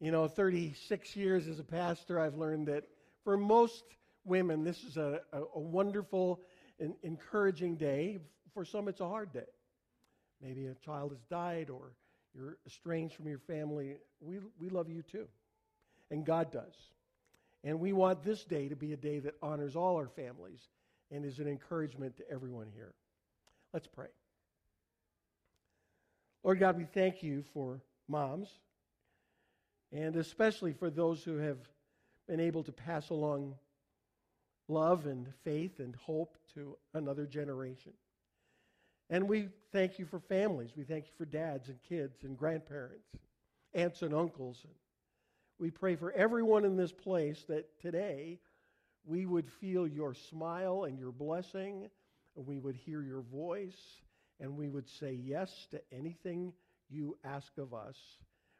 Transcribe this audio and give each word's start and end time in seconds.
You 0.00 0.10
know, 0.10 0.26
36 0.28 1.14
years 1.14 1.46
as 1.46 1.58
a 1.58 1.64
pastor, 1.64 2.18
I've 2.18 2.36
learned 2.36 2.68
that 2.68 2.84
for 3.22 3.36
most 3.36 3.84
women, 4.24 4.64
this 4.64 4.82
is 4.82 4.96
a, 4.96 5.20
a, 5.32 5.42
a 5.54 5.60
wonderful 5.60 6.40
and 6.78 6.94
encouraging 7.02 7.76
day. 7.76 8.18
For 8.54 8.64
some, 8.64 8.88
it's 8.88 9.00
a 9.00 9.08
hard 9.08 9.30
day. 9.30 9.44
Maybe 10.40 10.66
a 10.66 10.74
child 10.74 11.10
has 11.10 11.20
died 11.28 11.68
or 11.68 11.92
you're 12.34 12.56
estranged 12.66 13.14
from 13.14 13.28
your 13.28 13.40
family. 13.40 13.96
We, 14.20 14.38
we 14.58 14.70
love 14.70 14.88
you 14.88 15.02
too. 15.02 15.26
And 16.10 16.24
God 16.24 16.50
does. 16.50 16.74
And 17.62 17.78
we 17.78 17.92
want 17.92 18.24
this 18.24 18.42
day 18.44 18.68
to 18.68 18.76
be 18.76 18.94
a 18.94 18.96
day 18.96 19.18
that 19.18 19.34
honors 19.42 19.76
all 19.76 19.96
our 19.96 20.08
families 20.08 20.60
and 21.10 21.26
is 21.26 21.40
an 21.40 21.46
encouragement 21.46 22.16
to 22.16 22.30
everyone 22.30 22.68
here. 22.74 22.94
Let's 23.74 23.86
pray. 23.86 24.06
Lord 26.42 26.58
God, 26.58 26.78
we 26.78 26.84
thank 26.84 27.22
you 27.22 27.44
for 27.52 27.82
moms 28.08 28.48
and 29.92 30.16
especially 30.16 30.72
for 30.72 30.90
those 30.90 31.22
who 31.22 31.38
have 31.38 31.58
been 32.28 32.40
able 32.40 32.62
to 32.64 32.72
pass 32.72 33.10
along 33.10 33.54
love 34.68 35.06
and 35.06 35.26
faith 35.44 35.80
and 35.80 35.96
hope 35.96 36.36
to 36.54 36.76
another 36.94 37.26
generation. 37.26 37.92
And 39.08 39.28
we 39.28 39.48
thank 39.72 39.98
you 39.98 40.06
for 40.06 40.20
families. 40.20 40.70
We 40.76 40.84
thank 40.84 41.06
you 41.06 41.12
for 41.18 41.24
dads 41.24 41.68
and 41.68 41.82
kids 41.82 42.22
and 42.22 42.38
grandparents, 42.38 43.08
aunts 43.74 44.02
and 44.02 44.14
uncles. 44.14 44.64
We 45.58 45.70
pray 45.70 45.96
for 45.96 46.12
everyone 46.12 46.64
in 46.64 46.76
this 46.76 46.92
place 46.92 47.44
that 47.48 47.66
today 47.80 48.38
we 49.04 49.26
would 49.26 49.50
feel 49.60 49.88
your 49.88 50.14
smile 50.14 50.84
and 50.84 50.98
your 50.98 51.10
blessing, 51.10 51.88
and 52.36 52.46
we 52.46 52.58
would 52.58 52.76
hear 52.76 53.02
your 53.02 53.22
voice, 53.22 54.00
and 54.38 54.56
we 54.56 54.68
would 54.68 54.88
say 54.88 55.12
yes 55.12 55.66
to 55.72 55.80
anything 55.92 56.52
you 56.88 57.16
ask 57.24 57.58
of 57.58 57.74
us. 57.74 57.96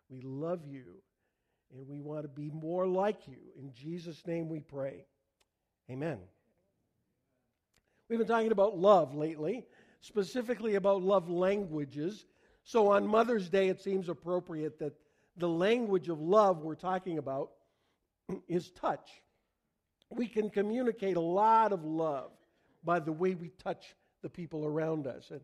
We 0.08 0.20
love 0.22 0.66
you, 0.66 1.02
and 1.72 1.86
we 1.86 2.00
want 2.00 2.22
to 2.22 2.28
be 2.28 2.50
more 2.50 2.86
like 2.86 3.26
you. 3.26 3.38
In 3.58 3.72
Jesus' 3.72 4.26
name 4.26 4.48
we 4.48 4.60
pray. 4.60 5.04
Amen. 5.90 6.18
We've 8.08 8.18
been 8.18 8.28
talking 8.28 8.52
about 8.52 8.76
love 8.76 9.14
lately, 9.14 9.64
specifically 10.00 10.74
about 10.74 11.02
love 11.02 11.30
languages. 11.30 12.26
So 12.64 12.90
on 12.90 13.06
Mother's 13.06 13.48
Day, 13.48 13.68
it 13.68 13.80
seems 13.80 14.08
appropriate 14.08 14.78
that 14.80 14.94
the 15.36 15.48
language 15.48 16.08
of 16.08 16.20
love 16.20 16.62
we're 16.62 16.74
talking 16.74 17.18
about 17.18 17.50
is 18.48 18.70
touch. 18.70 19.22
We 20.10 20.26
can 20.26 20.50
communicate 20.50 21.16
a 21.16 21.20
lot 21.20 21.72
of 21.72 21.84
love 21.84 22.32
by 22.82 22.98
the 22.98 23.12
way 23.12 23.34
we 23.34 23.50
touch 23.62 23.94
the 24.22 24.28
people 24.28 24.66
around 24.66 25.06
us. 25.06 25.30
And 25.30 25.40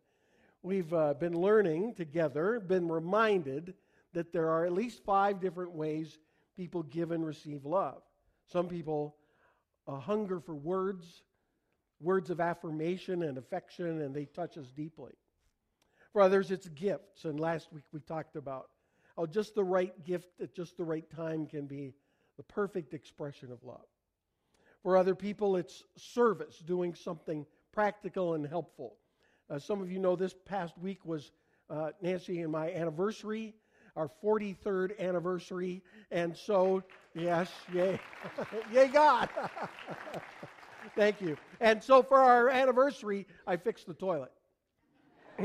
we've 0.63 0.93
uh, 0.93 1.15
been 1.15 1.35
learning 1.35 1.95
together, 1.95 2.59
been 2.59 2.89
reminded 2.89 3.75
that 4.17 4.33
there 4.33 4.49
are 4.49 4.65
at 4.65 4.73
least 4.73 5.05
five 5.05 5.41
different 5.41 5.73
ways 5.73 6.19
people 6.57 6.83
give 6.85 7.11
and 7.11 7.25
receive 7.25 7.67
love. 7.67 8.01
Some 8.47 8.67
people 8.67 9.15
uh, 9.87 9.99
hunger 9.99 10.41
for 10.41 10.55
words, 10.55 11.23
words 12.01 12.31
of 12.31 12.41
affirmation 12.41 13.25
and 13.25 13.37
affection, 13.37 14.01
and 14.01 14.15
they 14.15 14.25
touch 14.25 14.57
us 14.57 14.71
deeply. 14.75 15.13
For 16.15 16.23
others, 16.23 16.51
it's 16.51 16.67
gifts. 16.69 17.27
And 17.27 17.39
last 17.39 17.71
week 17.75 17.85
we 17.93 18.01
talked 18.01 18.37
about 18.37 18.71
how 19.19 19.27
just 19.27 19.55
the 19.55 19.63
right 19.63 19.93
gift 20.03 20.29
at 20.41 20.55
just 20.55 20.79
the 20.79 20.85
right 20.85 21.05
time 21.15 21.47
can 21.47 21.67
be 21.67 21.93
the 22.39 22.43
perfect 22.43 22.95
expression 22.95 23.53
of 23.53 23.63
love. 23.63 23.85
For 24.83 24.97
other 24.97 25.15
people, 25.15 25.57
it's 25.57 25.85
service, 25.99 26.57
doing 26.65 26.95
something 26.95 27.45
practical 27.71 28.33
and 28.33 28.47
helpful. 28.47 28.97
Uh, 29.51 29.59
some 29.59 29.83
of 29.83 29.93
you 29.93 29.99
know 29.99 30.17
this 30.17 30.35
past 30.47 30.79
week 30.79 31.05
was 31.05 31.33
uh, 31.69 31.91
Nancy 32.01 32.41
and 32.41 32.51
my 32.51 32.73
anniversary 32.73 33.55
our 33.97 34.11
43rd 34.23 34.99
anniversary. 34.99 35.83
And 36.11 36.37
so, 36.37 36.83
yes, 37.15 37.51
yay. 37.73 37.99
yay, 38.73 38.89
God. 38.89 39.29
Thank 40.97 41.21
you. 41.21 41.37
And 41.61 41.83
so 41.83 42.03
for 42.03 42.19
our 42.19 42.49
anniversary, 42.49 43.27
I 43.47 43.57
fixed 43.57 43.87
the 43.87 43.95
toilet, 43.95 44.33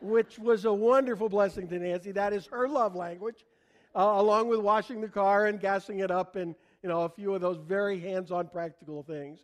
which 0.00 0.38
was 0.38 0.64
a 0.64 0.72
wonderful 0.72 1.28
blessing 1.28 1.68
to 1.68 1.78
Nancy. 1.78 2.12
That 2.12 2.32
is 2.32 2.46
her 2.46 2.68
love 2.68 2.94
language, 2.94 3.44
uh, 3.94 4.14
along 4.16 4.48
with 4.48 4.60
washing 4.60 5.00
the 5.00 5.08
car 5.08 5.46
and 5.46 5.60
gassing 5.60 6.00
it 6.00 6.10
up 6.10 6.36
and, 6.36 6.54
you 6.82 6.88
know, 6.88 7.02
a 7.02 7.08
few 7.08 7.34
of 7.34 7.40
those 7.40 7.58
very 7.58 7.98
hands-on 7.98 8.48
practical 8.48 9.02
things. 9.02 9.40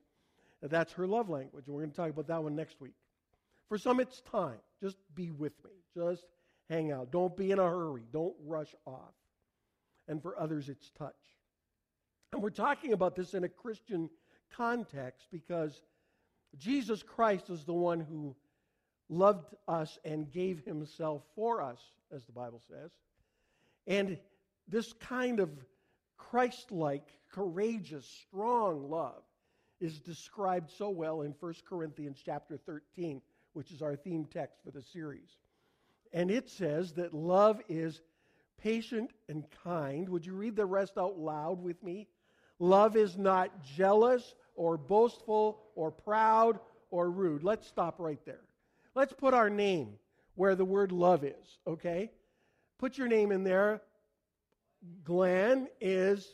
That's 0.62 0.92
her 0.94 1.06
love 1.06 1.28
language. 1.28 1.66
And 1.66 1.74
we're 1.74 1.82
going 1.82 1.90
to 1.90 1.96
talk 1.96 2.10
about 2.10 2.26
that 2.28 2.42
one 2.42 2.56
next 2.56 2.80
week. 2.80 2.94
For 3.68 3.76
some, 3.76 4.00
it's 4.00 4.20
time. 4.20 4.58
Just 4.82 4.96
be 5.14 5.30
with 5.30 5.52
me. 5.64 5.70
Just 5.94 6.24
hang 6.68 6.92
out. 6.92 7.10
Don't 7.10 7.36
be 7.36 7.50
in 7.50 7.58
a 7.58 7.68
hurry. 7.68 8.04
Don't 8.12 8.34
rush 8.44 8.74
off. 8.86 9.14
And 10.08 10.22
for 10.22 10.38
others, 10.38 10.68
it's 10.68 10.90
touch. 10.98 11.14
And 12.32 12.42
we're 12.42 12.50
talking 12.50 12.92
about 12.92 13.16
this 13.16 13.34
in 13.34 13.44
a 13.44 13.48
Christian 13.48 14.10
context 14.56 15.28
because 15.30 15.82
Jesus 16.58 17.02
Christ 17.02 17.50
is 17.50 17.64
the 17.64 17.72
one 17.72 18.00
who 18.00 18.34
loved 19.08 19.54
us 19.68 19.98
and 20.04 20.30
gave 20.30 20.64
himself 20.64 21.22
for 21.34 21.62
us, 21.62 21.78
as 22.14 22.24
the 22.24 22.32
Bible 22.32 22.60
says. 22.68 22.90
And 23.86 24.18
this 24.68 24.92
kind 24.94 25.40
of 25.40 25.50
Christ 26.16 26.72
like, 26.72 27.08
courageous, 27.30 28.06
strong 28.26 28.88
love 28.88 29.22
is 29.80 30.00
described 30.00 30.70
so 30.70 30.88
well 30.88 31.22
in 31.22 31.34
1 31.38 31.54
Corinthians 31.68 32.22
chapter 32.24 32.56
13, 32.56 33.20
which 33.52 33.70
is 33.70 33.82
our 33.82 33.96
theme 33.96 34.24
text 34.24 34.60
for 34.64 34.70
the 34.70 34.82
series. 34.82 35.36
And 36.14 36.30
it 36.30 36.48
says 36.48 36.92
that 36.92 37.12
love 37.12 37.60
is 37.68 38.00
patient 38.62 39.10
and 39.28 39.44
kind. 39.64 40.08
Would 40.08 40.24
you 40.24 40.34
read 40.34 40.54
the 40.54 40.64
rest 40.64 40.96
out 40.96 41.18
loud 41.18 41.60
with 41.60 41.82
me? 41.82 42.06
Love 42.60 42.96
is 42.96 43.18
not 43.18 43.64
jealous 43.64 44.36
or 44.54 44.78
boastful 44.78 45.60
or 45.74 45.90
proud 45.90 46.60
or 46.92 47.10
rude. 47.10 47.42
Let's 47.42 47.66
stop 47.66 47.96
right 47.98 48.24
there. 48.24 48.44
Let's 48.94 49.12
put 49.12 49.34
our 49.34 49.50
name 49.50 49.94
where 50.36 50.54
the 50.54 50.64
word 50.64 50.92
love 50.92 51.24
is, 51.24 51.58
okay? 51.66 52.12
Put 52.78 52.96
your 52.96 53.08
name 53.08 53.32
in 53.32 53.42
there. 53.42 53.82
Glenn 55.02 55.66
is. 55.80 56.32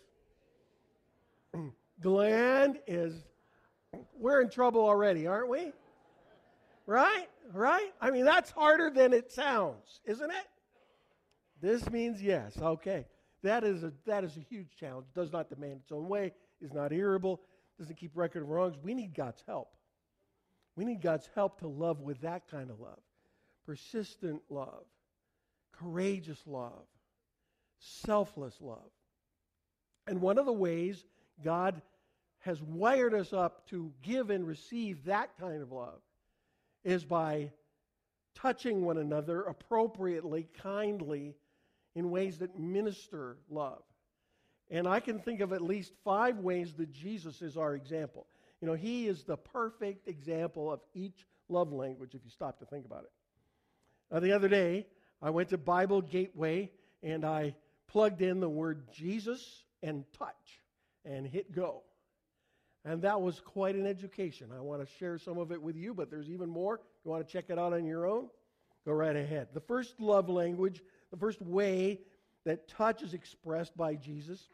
Glenn 2.03 2.79
is. 2.87 3.15
We're 4.19 4.43
in 4.43 4.51
trouble 4.51 4.83
already, 4.83 5.27
aren't 5.27 5.49
we? 5.49 5.73
Right? 6.85 7.30
Right? 7.53 7.91
I 8.01 8.11
mean, 8.11 8.25
that's 8.25 8.51
harder 8.51 8.91
than 8.91 9.13
it 9.13 9.33
sounds, 9.33 10.01
isn't 10.05 10.31
it? 10.31 10.47
This 11.61 11.89
means 11.91 12.23
yes. 12.23 12.57
Okay. 12.61 13.07
That 13.43 13.65
is 13.65 13.83
a, 13.83 13.93
that 14.07 14.25
is 14.25 14.37
a 14.37 14.41
huge 14.41 14.77
challenge. 14.79 15.07
Does 15.15 15.33
not 15.33 15.49
demand 15.49 15.81
its 15.83 15.93
own 15.93 16.09
way, 16.09 16.33
is 16.61 16.73
not 16.73 16.93
irritable, 16.93 17.41
doesn't 17.79 17.97
keep 17.97 18.13
record 18.15 18.43
of 18.43 18.49
wrongs. 18.49 18.77
We 18.83 18.95
need 18.95 19.15
God's 19.15 19.43
help. 19.47 19.69
We 20.77 20.85
need 20.85 21.03
God's 21.03 21.29
help 21.35 21.61
to 21.61 21.69
love 21.69 22.01
with 22.01 22.21
that 22.23 22.49
kind 22.51 22.71
of 22.71 22.81
love 22.81 22.99
persistent 23.67 24.43
love, 24.49 24.85
courageous 25.73 26.43
love, 26.47 26.87
selfless 27.79 28.57
love. 28.61 28.91
And 30.09 30.21
one 30.21 30.39
of 30.39 30.47
the 30.47 30.53
ways 30.53 31.05
God 31.45 31.81
has 32.41 32.61
wired 32.63 33.15
us 33.15 33.33
up 33.33 33.69
to 33.69 33.93
give 34.03 34.31
and 34.31 34.47
receive 34.47 35.05
that 35.05 35.31
kind 35.39 35.63
of 35.63 35.71
love 35.71 36.01
is 36.85 37.05
by 37.05 37.51
touching 38.35 38.85
one 38.85 38.99
another 38.99 39.43
appropriately, 39.43 40.47
kindly, 40.63 41.35
in 41.95 42.11
ways 42.11 42.39
that 42.39 42.59
minister 42.59 43.37
love. 43.49 43.83
And 44.71 44.87
I 44.87 45.01
can 45.01 45.19
think 45.19 45.41
of 45.41 45.53
at 45.53 45.63
least 45.63 45.93
five 46.05 46.39
ways 46.39 46.75
that 46.75 46.93
Jesus 46.93 47.43
is 47.43 47.57
our 47.57 47.75
example. 47.75 48.27
You 48.61 48.69
know, 48.69 48.75
he 48.75 49.09
is 49.09 49.25
the 49.25 49.37
perfect 49.37 50.07
example 50.07 50.73
of 50.73 50.81
each 50.95 51.27
love 51.49 51.73
language 51.73 52.15
if 52.15 52.25
you 52.25 52.31
stop 52.31 52.59
to 52.61 52.67
think 52.67 52.87
about 52.87 53.05
it. 53.05 53.11
Now, 54.13 54.21
the 54.21 54.33
other 54.33 54.49
day, 54.49 54.87
I 55.21 55.31
went 55.31 55.49
to 55.51 55.59
Bible 55.59 56.01
Gateway 56.01 56.71
and 57.03 57.25
I 57.25 57.55
plugged 57.89 58.23
in 58.23 58.41
the 58.41 58.49
word 58.49 58.93
Jesus 58.93 59.65
and 59.83 60.05
touch 60.17 60.61
and 61.05 61.27
hit 61.27 61.53
go. 61.53 61.83
And 62.85 63.03
that 63.03 63.21
was 63.21 63.41
quite 63.41 63.75
an 63.75 63.87
education. 63.87 64.49
I 64.57 64.61
want 64.61 64.81
to 64.81 64.95
share 64.99 65.19
some 65.19 65.39
of 65.39 65.53
it 65.53 65.61
with 65.61 65.77
you, 65.77 65.93
but 65.93 66.11
there's 66.11 66.31
even 66.31 66.49
more. 66.49 66.81
You 67.05 67.11
want 67.11 67.27
to 67.27 67.31
check 67.31 67.47
it 67.49 67.59
out 67.59 67.73
on 67.73 67.85
your 67.85 68.07
own, 68.07 68.29
go 68.87 68.93
right 68.93 69.17
ahead. 69.17 69.49
The 69.53 69.61
first 69.61 70.01
love 70.01 70.29
language, 70.29 70.83
the 71.11 71.19
first 71.19 71.43
way 71.43 72.01
that 72.45 72.69
touch 72.69 73.03
is 73.03 73.13
expressed 73.13 73.77
by 73.77 73.97
Jesus 73.97 74.49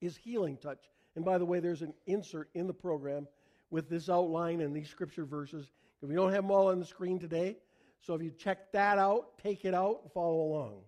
is 0.00 0.16
healing 0.16 0.56
touch. 0.56 0.80
And 1.14 1.24
by 1.24 1.38
the 1.38 1.44
way, 1.44 1.60
there's 1.60 1.82
an 1.82 1.94
insert 2.06 2.48
in 2.54 2.66
the 2.66 2.74
program 2.74 3.28
with 3.70 3.88
this 3.88 4.08
outline 4.08 4.60
and 4.60 4.74
these 4.74 4.88
scripture 4.88 5.24
verses. 5.24 5.70
We 6.02 6.14
don't 6.14 6.32
have 6.32 6.42
them 6.44 6.50
all 6.50 6.68
on 6.68 6.80
the 6.80 6.86
screen 6.86 7.18
today. 7.18 7.58
So 8.00 8.14
if 8.14 8.22
you 8.22 8.30
check 8.30 8.72
that 8.72 8.98
out, 8.98 9.38
take 9.38 9.64
it 9.64 9.74
out, 9.74 10.00
and 10.02 10.12
follow 10.12 10.40
along. 10.40 10.80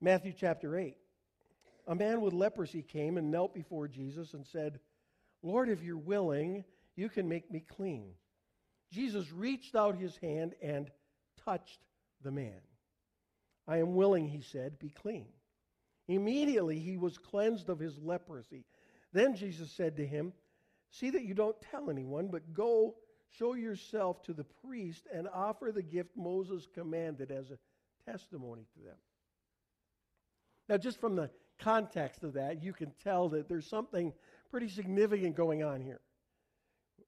Matthew 0.00 0.32
chapter 0.36 0.76
8. 0.76 0.96
A 1.86 1.94
man 1.94 2.20
with 2.20 2.32
leprosy 2.32 2.82
came 2.82 3.16
and 3.16 3.30
knelt 3.30 3.54
before 3.54 3.88
Jesus 3.88 4.34
and 4.34 4.46
said, 4.46 4.80
Lord, 5.42 5.68
if 5.68 5.82
you're 5.82 5.96
willing, 5.96 6.64
you 6.96 7.08
can 7.08 7.28
make 7.28 7.50
me 7.50 7.60
clean. 7.60 8.12
Jesus 8.92 9.30
reached 9.32 9.76
out 9.76 9.96
his 9.96 10.16
hand 10.16 10.54
and 10.62 10.90
touched 11.44 11.80
the 12.22 12.30
man. 12.30 12.60
I 13.66 13.78
am 13.78 13.94
willing, 13.94 14.28
he 14.28 14.40
said, 14.40 14.78
be 14.78 14.88
clean. 14.88 15.26
Immediately 16.08 16.78
he 16.78 16.96
was 16.96 17.18
cleansed 17.18 17.68
of 17.68 17.78
his 17.78 17.98
leprosy. 17.98 18.64
Then 19.12 19.36
Jesus 19.36 19.70
said 19.70 19.96
to 19.96 20.06
him, 20.06 20.32
See 20.90 21.10
that 21.10 21.24
you 21.24 21.34
don't 21.34 21.60
tell 21.70 21.90
anyone, 21.90 22.28
but 22.28 22.54
go 22.54 22.94
show 23.36 23.54
yourself 23.54 24.22
to 24.22 24.32
the 24.32 24.44
priest 24.44 25.06
and 25.12 25.28
offer 25.28 25.70
the 25.70 25.82
gift 25.82 26.16
Moses 26.16 26.66
commanded 26.72 27.30
as 27.30 27.50
a 27.50 27.58
testimony 28.10 28.66
to 28.74 28.84
them. 28.84 28.96
Now, 30.68 30.78
just 30.78 30.98
from 30.98 31.14
the 31.14 31.30
context 31.58 32.22
of 32.22 32.34
that, 32.34 32.62
you 32.62 32.72
can 32.72 32.92
tell 33.02 33.28
that 33.30 33.48
there's 33.48 33.66
something 33.66 34.12
pretty 34.50 34.68
significant 34.68 35.36
going 35.36 35.62
on 35.62 35.80
here. 35.80 36.00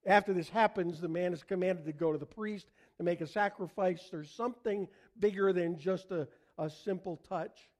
After 0.07 0.33
this 0.33 0.49
happens, 0.49 1.01
the 1.01 1.09
man 1.09 1.33
is 1.33 1.43
commanded 1.43 1.85
to 1.85 1.93
go 1.93 2.13
to 2.13 2.19
the 2.19 2.27
priest 2.27 2.67
to 2.97 3.03
make 3.03 3.21
a 3.21 3.27
sacrifice. 3.27 4.09
There's 4.11 4.31
something 4.31 4.89
bigger 5.19 5.53
than 5.53 5.79
just 5.79 6.11
a, 6.11 6.27
a 6.59 6.71
simple 6.71 7.21
touch 7.29 7.71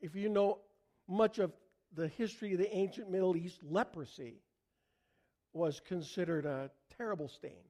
if 0.00 0.14
you 0.14 0.28
know 0.28 0.58
much 1.08 1.38
of 1.38 1.52
the 1.94 2.08
history 2.08 2.52
of 2.52 2.58
the 2.58 2.74
ancient 2.74 3.10
Middle 3.10 3.36
East, 3.36 3.60
leprosy 3.62 4.40
was 5.52 5.80
considered 5.80 6.46
a 6.46 6.70
terrible 6.96 7.28
stain. 7.28 7.64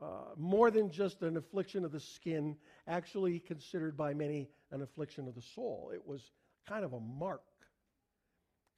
Uh, 0.00 0.06
more 0.36 0.70
than 0.70 0.90
just 0.90 1.22
an 1.22 1.36
affliction 1.36 1.84
of 1.84 1.92
the 1.92 2.00
skin, 2.00 2.56
actually 2.86 3.40
considered 3.40 3.96
by 3.96 4.14
many 4.14 4.48
an 4.70 4.80
affliction 4.80 5.26
of 5.26 5.34
the 5.34 5.42
soul. 5.42 5.90
It 5.92 6.06
was 6.06 6.30
kind 6.68 6.84
of 6.84 6.92
a 6.92 7.00
mark, 7.00 7.42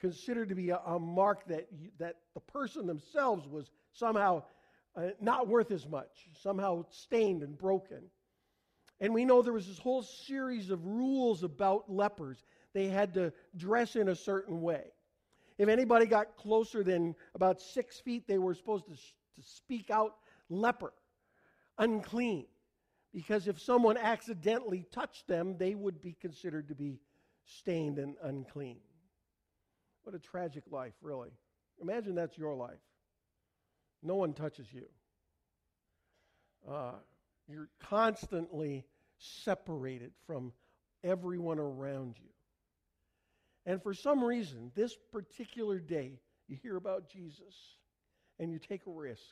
considered 0.01 0.49
to 0.49 0.55
be 0.55 0.71
a, 0.71 0.77
a 0.77 0.99
mark 0.99 1.47
that, 1.47 1.67
you, 1.71 1.91
that 1.99 2.15
the 2.33 2.39
person 2.41 2.87
themselves 2.87 3.47
was 3.47 3.71
somehow 3.93 4.43
uh, 4.97 5.09
not 5.21 5.47
worth 5.47 5.71
as 5.71 5.87
much, 5.87 6.27
somehow 6.33 6.83
stained 6.89 7.43
and 7.43 7.57
broken. 7.57 8.01
And 8.99 9.13
we 9.13 9.23
know 9.23 9.41
there 9.41 9.53
was 9.53 9.67
this 9.67 9.77
whole 9.77 10.03
series 10.03 10.69
of 10.69 10.85
rules 10.85 11.43
about 11.43 11.89
lepers. 11.89 12.43
They 12.73 12.87
had 12.87 13.13
to 13.13 13.31
dress 13.55 13.95
in 13.95 14.09
a 14.09 14.15
certain 14.15 14.61
way. 14.61 14.85
If 15.57 15.69
anybody 15.69 16.07
got 16.07 16.35
closer 16.35 16.83
than 16.83 17.15
about 17.35 17.61
six 17.61 17.99
feet, 17.99 18.27
they 18.27 18.39
were 18.39 18.55
supposed 18.55 18.85
to, 18.85 18.93
to 18.93 19.47
speak 19.47 19.91
out 19.91 20.15
leper, 20.49 20.93
unclean. 21.77 22.47
Because 23.13 23.47
if 23.47 23.61
someone 23.61 23.97
accidentally 23.97 24.85
touched 24.91 25.27
them, 25.27 25.55
they 25.57 25.75
would 25.75 26.01
be 26.01 26.15
considered 26.19 26.67
to 26.69 26.75
be 26.75 26.99
stained 27.45 27.99
and 27.99 28.15
unclean. 28.23 28.77
What 30.11 30.19
a 30.19 30.27
tragic 30.27 30.63
life, 30.69 30.91
really. 31.01 31.29
Imagine 31.81 32.15
that's 32.15 32.37
your 32.37 32.53
life. 32.53 32.81
No 34.03 34.15
one 34.15 34.33
touches 34.33 34.65
you. 34.73 34.83
Uh, 36.69 36.95
you're 37.47 37.69
constantly 37.79 38.83
separated 39.17 40.11
from 40.27 40.51
everyone 41.01 41.59
around 41.59 42.15
you. 42.21 42.27
And 43.65 43.81
for 43.81 43.93
some 43.93 44.21
reason, 44.21 44.73
this 44.75 44.97
particular 45.13 45.79
day, 45.79 46.19
you 46.49 46.57
hear 46.61 46.75
about 46.75 47.07
Jesus 47.07 47.77
and 48.37 48.51
you 48.51 48.59
take 48.59 48.85
a 48.87 48.91
risk. 48.91 49.23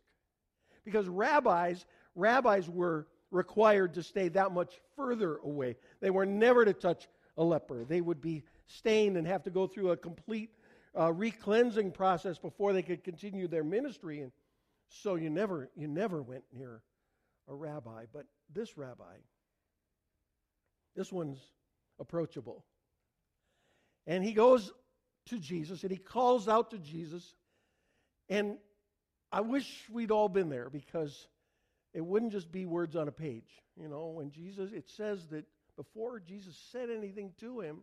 Because 0.85 1.09
rabbis, 1.09 1.85
rabbis 2.15 2.69
were 2.69 3.05
required 3.31 3.95
to 3.95 4.03
stay 4.03 4.29
that 4.29 4.53
much 4.53 4.79
further 4.95 5.39
away. 5.43 5.75
They 5.99 6.09
were 6.09 6.25
never 6.25 6.63
to 6.63 6.71
touch 6.71 7.09
a 7.37 7.43
leper. 7.43 7.83
They 7.83 7.99
would 7.99 8.21
be 8.21 8.43
stained 8.65 9.17
and 9.17 9.27
have 9.27 9.43
to 9.43 9.49
go 9.49 9.67
through 9.67 9.91
a 9.91 9.97
complete 9.97 10.51
uh, 10.99 11.13
re-cleansing 11.13 11.91
process 11.91 12.37
before 12.37 12.73
they 12.73 12.81
could 12.81 13.03
continue 13.03 13.47
their 13.47 13.63
ministry. 13.63 14.21
And 14.21 14.31
so 14.89 15.15
you 15.15 15.29
never, 15.29 15.69
you 15.75 15.87
never 15.87 16.21
went 16.21 16.43
near 16.53 16.81
a 17.47 17.53
rabbi. 17.53 18.05
But 18.11 18.25
this 18.53 18.77
rabbi, 18.77 19.15
this 20.95 21.11
one's 21.11 21.39
approachable. 21.99 22.65
And 24.05 24.23
he 24.23 24.33
goes 24.33 24.71
to 25.27 25.39
Jesus 25.39 25.83
and 25.83 25.91
he 25.91 25.97
calls 25.97 26.47
out 26.47 26.71
to 26.71 26.77
Jesus. 26.77 27.33
And 28.27 28.57
I 29.31 29.41
wish 29.41 29.85
we'd 29.91 30.11
all 30.11 30.29
been 30.29 30.49
there 30.49 30.69
because 30.69 31.27
it 31.93 32.05
wouldn't 32.05 32.31
just 32.31 32.51
be 32.51 32.65
words 32.65 32.95
on 32.95 33.07
a 33.07 33.11
page. 33.11 33.49
You 33.79 33.87
know, 33.87 34.07
when 34.07 34.31
Jesus, 34.31 34.71
it 34.71 34.89
says 34.89 35.27
that 35.27 35.45
before 35.77 36.19
Jesus 36.19 36.57
said 36.71 36.89
anything 36.89 37.31
to 37.39 37.61
him, 37.61 37.79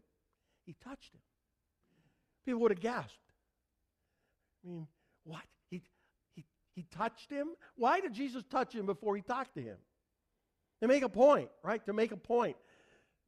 he 0.64 0.74
touched 0.84 1.14
him. 1.14 1.20
People 2.46 2.62
would 2.62 2.70
have 2.70 2.80
gasped. 2.80 3.12
I 4.64 4.68
mean, 4.68 4.86
what? 5.24 5.42
He, 5.68 5.82
he, 6.34 6.44
he 6.74 6.86
touched 6.96 7.30
him? 7.30 7.48
Why 7.76 8.00
did 8.00 8.14
Jesus 8.14 8.44
touch 8.50 8.72
him 8.72 8.86
before 8.86 9.16
he 9.16 9.22
talked 9.22 9.54
to 9.54 9.60
him? 9.60 9.76
To 10.80 10.88
make 10.88 11.02
a 11.02 11.08
point, 11.08 11.48
right? 11.62 11.84
To 11.86 11.92
make 11.92 12.12
a 12.12 12.16
point. 12.16 12.56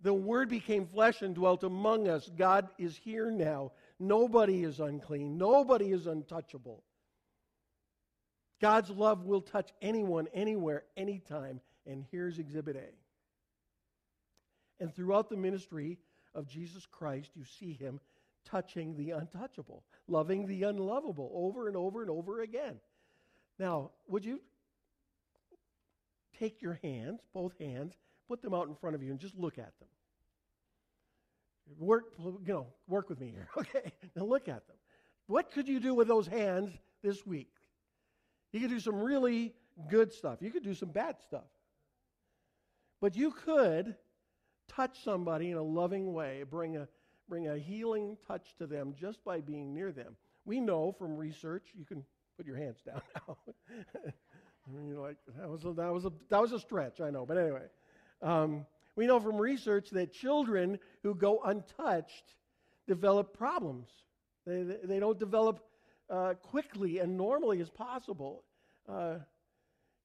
The 0.00 0.15
Word 0.15 0.49
became 0.49 0.87
flesh 0.87 1.23
and 1.23 1.35
dwelt 1.35 1.65
among 1.65 2.06
us. 2.06 2.31
God 2.37 2.69
is 2.79 2.97
here 2.97 3.32
now. 3.32 3.73
Nobody 3.99 4.62
is 4.62 4.79
unclean, 4.79 5.37
nobody 5.37 5.91
is 5.91 6.06
untouchable. 6.06 6.85
God's 8.61 8.91
love 8.91 9.25
will 9.25 9.41
touch 9.41 9.70
anyone, 9.82 10.29
anywhere, 10.35 10.85
anytime. 10.97 11.61
And 11.87 12.05
here's 12.11 12.38
Exhibit 12.38 12.76
A. 12.76 14.82
And 14.82 14.94
throughout 14.94 15.29
the 15.29 15.37
ministry 15.37 15.99
of 16.35 16.49
Jesus 16.49 16.87
Christ, 16.87 17.31
you 17.35 17.44
see 17.44 17.73
him 17.73 18.00
touching 18.50 18.96
the 18.96 19.10
untouchable, 19.10 19.84
loving 20.06 20.46
the 20.46 20.62
unlovable 20.62 21.30
over 21.34 21.68
and 21.68 21.76
over 21.76 22.02
and 22.02 22.10
over 22.10 22.40
again. 22.40 22.76
Now, 23.58 23.90
would 24.06 24.24
you 24.24 24.40
take 26.38 26.62
your 26.62 26.78
hands, 26.82 27.20
both 27.34 27.52
hands, 27.58 27.94
put 28.28 28.42
them 28.42 28.54
out 28.54 28.68
in 28.68 28.74
front 28.74 28.94
of 28.94 29.02
you 29.02 29.10
and 29.10 29.18
just 29.18 29.36
look 29.36 29.58
at 29.58 29.72
them. 29.78 29.88
Work, 31.78 32.14
you 32.18 32.40
know, 32.46 32.66
work 32.86 33.08
with 33.08 33.20
me 33.20 33.30
here, 33.30 33.48
okay? 33.56 33.92
Now 34.14 34.24
look 34.24 34.48
at 34.48 34.66
them. 34.66 34.76
What 35.26 35.50
could 35.50 35.68
you 35.68 35.80
do 35.80 35.94
with 35.94 36.08
those 36.08 36.26
hands 36.26 36.70
this 37.02 37.26
week? 37.26 37.52
You 38.52 38.60
could 38.60 38.70
do 38.70 38.80
some 38.80 38.96
really 38.96 39.54
good 39.90 40.12
stuff. 40.12 40.38
You 40.40 40.50
could 40.50 40.62
do 40.62 40.74
some 40.74 40.90
bad 40.90 41.16
stuff. 41.20 41.44
But 43.00 43.16
you 43.16 43.30
could 43.30 43.94
touch 44.68 45.02
somebody 45.04 45.50
in 45.50 45.56
a 45.56 45.62
loving 45.62 46.12
way, 46.12 46.44
bring 46.48 46.76
a, 46.76 46.88
bring 47.28 47.48
a 47.48 47.58
healing 47.58 48.16
touch 48.26 48.54
to 48.58 48.66
them 48.66 48.94
just 48.98 49.22
by 49.25 49.40
being 49.40 49.75
near 49.75 49.92
them. 49.92 50.16
We 50.44 50.60
know 50.60 50.92
from 50.92 51.16
research, 51.16 51.64
you 51.75 51.84
can 51.84 52.04
put 52.36 52.46
your 52.46 52.56
hands 52.56 52.78
down 52.84 53.02
now. 53.28 53.36
you're 54.86 55.00
like, 55.00 55.16
that 55.38 55.48
was 55.48 55.64
a, 55.64 55.72
that 55.72 55.92
was 55.92 56.04
a, 56.04 56.12
that 56.30 56.40
was 56.40 56.52
a 56.52 56.60
stretch, 56.60 57.00
I 57.00 57.10
know. 57.10 57.26
But 57.26 57.38
anyway, 57.38 57.64
um, 58.22 58.66
we 58.96 59.06
know 59.06 59.20
from 59.20 59.36
research 59.36 59.90
that 59.90 60.12
children 60.12 60.78
who 61.02 61.14
go 61.14 61.40
untouched 61.44 62.34
develop 62.86 63.36
problems. 63.36 63.88
They, 64.46 64.64
they 64.84 64.98
don't 64.98 65.19
develop 65.19 65.60
uh, 66.10 66.34
quickly 66.43 66.98
and 66.98 67.17
normally 67.17 67.60
as 67.60 67.69
possible. 67.69 68.44
Uh, 68.88 69.17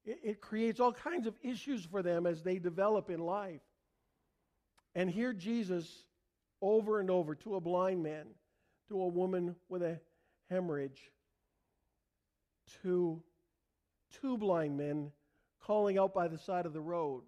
it, 0.04 0.18
it 0.22 0.40
creates 0.40 0.80
all 0.80 0.92
kinds 0.92 1.26
of 1.26 1.34
issues 1.42 1.84
for 1.84 2.02
them 2.02 2.26
as 2.26 2.42
they 2.42 2.58
develop 2.58 3.10
in 3.10 3.20
life. 3.20 3.62
And 4.94 5.10
here, 5.10 5.32
Jesus, 5.32 6.04
over 6.64 6.98
and 6.98 7.10
over, 7.10 7.34
to 7.34 7.56
a 7.56 7.60
blind 7.60 8.02
man, 8.02 8.24
to 8.88 9.00
a 9.00 9.06
woman 9.06 9.54
with 9.68 9.82
a 9.82 10.00
hemorrhage, 10.48 11.10
to 12.82 13.22
two 14.20 14.38
blind 14.38 14.76
men 14.76 15.10
calling 15.60 15.98
out 15.98 16.14
by 16.14 16.26
the 16.26 16.38
side 16.38 16.64
of 16.64 16.72
the 16.72 16.80
road. 16.80 17.22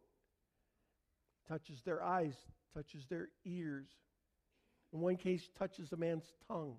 Touches 1.49 1.83
their 1.83 2.02
eyes, 2.02 2.35
touches 2.75 3.07
their 3.09 3.28
ears. 3.45 3.87
In 4.93 5.00
one 5.00 5.16
case, 5.16 5.50
touches 5.59 5.93
a 5.93 5.97
man's 5.97 6.25
tongue. 6.49 6.76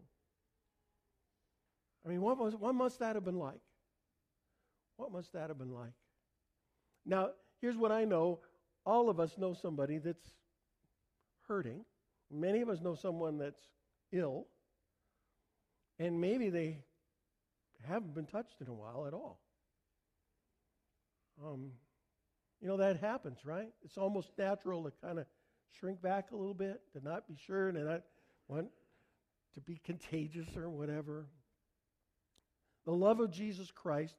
I 2.03 2.09
mean, 2.09 2.21
what, 2.21 2.39
was, 2.39 2.55
what 2.55 2.73
must 2.73 2.99
that 2.99 3.15
have 3.15 3.23
been 3.23 3.37
like? 3.37 3.61
What 4.95 5.11
must 5.11 5.33
that 5.33 5.49
have 5.49 5.59
been 5.59 5.73
like? 5.73 5.93
Now, 7.05 7.29
here's 7.61 7.77
what 7.77 7.91
I 7.91 8.03
know 8.03 8.39
all 8.85 9.09
of 9.09 9.19
us 9.19 9.37
know 9.37 9.53
somebody 9.53 9.97
that's 9.97 10.25
hurting. 11.47 11.83
Many 12.31 12.61
of 12.61 12.69
us 12.69 12.81
know 12.81 12.95
someone 12.95 13.37
that's 13.37 13.61
ill. 14.11 14.47
And 15.99 16.21
maybe 16.21 16.49
they 16.49 16.77
haven't 17.87 18.13
been 18.13 18.25
touched 18.25 18.61
in 18.61 18.67
a 18.67 18.73
while 18.73 19.05
at 19.07 19.13
all. 19.13 19.39
Um, 21.43 21.71
you 22.61 22.67
know, 22.67 22.77
that 22.77 22.99
happens, 22.99 23.39
right? 23.45 23.69
It's 23.83 23.97
almost 23.97 24.29
natural 24.37 24.83
to 24.83 24.91
kind 25.03 25.19
of 25.19 25.25
shrink 25.79 26.01
back 26.01 26.31
a 26.31 26.35
little 26.35 26.53
bit, 26.53 26.81
to 26.93 27.03
not 27.03 27.27
be 27.27 27.35
sure, 27.35 27.69
and 27.69 27.85
not 27.85 28.01
want 28.47 28.67
to 29.53 29.61
be 29.61 29.79
contagious 29.83 30.55
or 30.55 30.69
whatever. 30.69 31.27
The 32.85 32.93
love 32.93 33.19
of 33.19 33.31
Jesus 33.31 33.71
Christ 33.71 34.15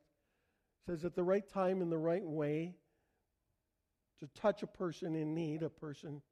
says 0.87 1.05
at 1.05 1.15
the 1.15 1.25
right 1.25 1.49
time 1.49 1.81
in 1.83 1.91
the 1.91 1.99
right 1.99 2.25
way 2.25 2.75
to 4.21 4.27
touch 4.41 4.63
a 4.63 4.67
person 4.67 5.15
in 5.15 5.35
need, 5.35 5.63
a 5.63 5.71
person 5.71 6.23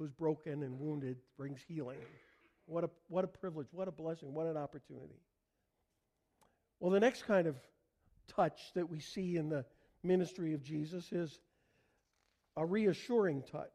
who's 0.00 0.10
broken 0.10 0.62
and 0.62 0.80
wounded, 0.80 1.18
brings 1.36 1.60
healing. 1.68 1.98
What 2.64 2.84
a, 2.84 2.90
what 3.08 3.22
a 3.22 3.28
privilege, 3.28 3.66
what 3.70 3.86
a 3.86 3.92
blessing, 3.92 4.32
what 4.32 4.46
an 4.46 4.56
opportunity. 4.56 5.20
Well, 6.80 6.90
the 6.90 7.00
next 7.00 7.26
kind 7.26 7.46
of 7.46 7.56
touch 8.26 8.58
that 8.74 8.88
we 8.88 8.98
see 8.98 9.36
in 9.36 9.50
the 9.50 9.66
ministry 10.02 10.54
of 10.54 10.62
Jesus 10.62 11.12
is 11.12 11.38
a 12.56 12.64
reassuring 12.64 13.42
touch. 13.42 13.68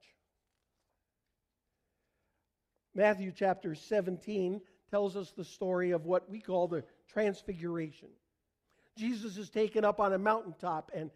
Matthew 2.95 3.31
chapter 3.35 3.75
17 3.75 4.61
tells 4.89 5.15
us 5.15 5.31
the 5.31 5.45
story 5.45 5.91
of 5.91 6.05
what 6.05 6.27
we 6.27 6.39
call 6.39 6.67
the 6.67 6.83
transfiguration. 7.07 8.09
Jesus 8.97 9.37
is 9.37 9.51
taken 9.51 9.85
up 9.85 9.99
on 9.99 10.13
a 10.13 10.17
mountaintop 10.17 10.89
and 10.95 11.11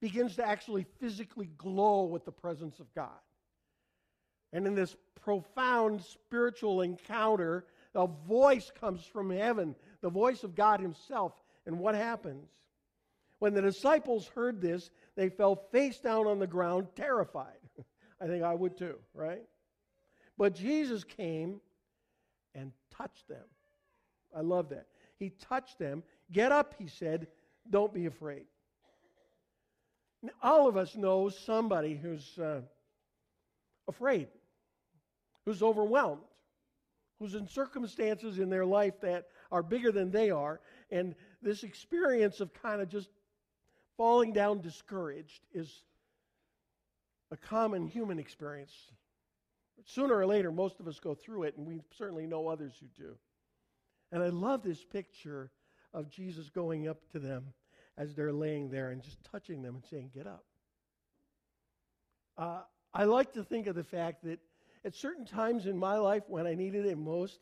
begins 0.00 0.36
to 0.36 0.46
actually 0.46 0.86
physically 1.00 1.50
glow 1.56 2.04
with 2.04 2.24
the 2.24 2.30
presence 2.30 2.78
of 2.78 2.94
God. 2.94 3.18
And 4.52 4.66
in 4.66 4.74
this 4.74 4.96
profound 5.22 6.02
spiritual 6.02 6.82
encounter, 6.82 7.64
a 7.94 8.06
voice 8.06 8.70
comes 8.80 9.04
from 9.04 9.30
heaven, 9.30 9.74
the 10.00 10.10
voice 10.10 10.44
of 10.44 10.54
God 10.54 10.80
Himself. 10.80 11.32
And 11.66 11.78
what 11.78 11.94
happens? 11.94 12.48
When 13.38 13.54
the 13.54 13.62
disciples 13.62 14.28
heard 14.28 14.60
this, 14.60 14.90
they 15.16 15.28
fell 15.28 15.56
face 15.56 15.98
down 15.98 16.26
on 16.26 16.38
the 16.38 16.46
ground, 16.46 16.88
terrified. 16.94 17.58
I 18.20 18.26
think 18.26 18.44
I 18.44 18.54
would 18.54 18.76
too, 18.76 18.96
right? 19.14 19.42
But 20.38 20.54
Jesus 20.54 21.04
came 21.04 21.60
and 22.54 22.72
touched 22.96 23.28
them. 23.28 23.44
I 24.34 24.40
love 24.40 24.70
that. 24.70 24.86
He 25.18 25.30
touched 25.30 25.78
them. 25.78 26.02
Get 26.30 26.52
up, 26.52 26.74
he 26.78 26.86
said. 26.86 27.26
Don't 27.68 27.92
be 27.92 28.06
afraid. 28.06 28.44
Now, 30.22 30.32
all 30.42 30.68
of 30.68 30.76
us 30.76 30.96
know 30.96 31.28
somebody 31.28 31.98
who's 32.00 32.38
uh, 32.38 32.60
afraid, 33.88 34.28
who's 35.44 35.62
overwhelmed, 35.62 36.22
who's 37.18 37.34
in 37.34 37.46
circumstances 37.48 38.38
in 38.38 38.50
their 38.50 38.66
life 38.66 39.00
that 39.00 39.26
are 39.50 39.62
bigger 39.62 39.92
than 39.92 40.10
they 40.10 40.30
are. 40.30 40.60
And 40.90 41.14
this 41.42 41.62
experience 41.62 42.40
of 42.40 42.52
kind 42.54 42.80
of 42.80 42.88
just 42.88 43.08
falling 43.96 44.32
down 44.32 44.60
discouraged 44.60 45.42
is 45.52 45.84
a 47.30 47.36
common 47.36 47.86
human 47.86 48.18
experience. 48.18 48.72
Sooner 49.84 50.14
or 50.14 50.26
later, 50.26 50.52
most 50.52 50.80
of 50.80 50.86
us 50.86 51.00
go 51.00 51.14
through 51.14 51.44
it, 51.44 51.56
and 51.56 51.66
we 51.66 51.80
certainly 51.96 52.26
know 52.26 52.48
others 52.48 52.74
who 52.78 52.86
do. 53.02 53.16
And 54.12 54.22
I 54.22 54.28
love 54.28 54.62
this 54.62 54.84
picture 54.84 55.50
of 55.94 56.10
Jesus 56.10 56.50
going 56.50 56.88
up 56.88 56.98
to 57.12 57.18
them 57.18 57.46
as 57.96 58.14
they're 58.14 58.32
laying 58.32 58.70
there 58.70 58.90
and 58.90 59.02
just 59.02 59.18
touching 59.24 59.62
them 59.62 59.76
and 59.76 59.84
saying, 59.84 60.10
Get 60.14 60.26
up. 60.26 60.44
Uh, 62.36 62.60
I 62.94 63.04
like 63.04 63.32
to 63.32 63.44
think 63.44 63.66
of 63.66 63.74
the 63.74 63.84
fact 63.84 64.24
that 64.24 64.38
at 64.84 64.94
certain 64.94 65.24
times 65.24 65.66
in 65.66 65.78
my 65.78 65.98
life 65.98 66.24
when 66.28 66.46
I 66.46 66.54
needed 66.54 66.86
it 66.86 66.98
most, 66.98 67.38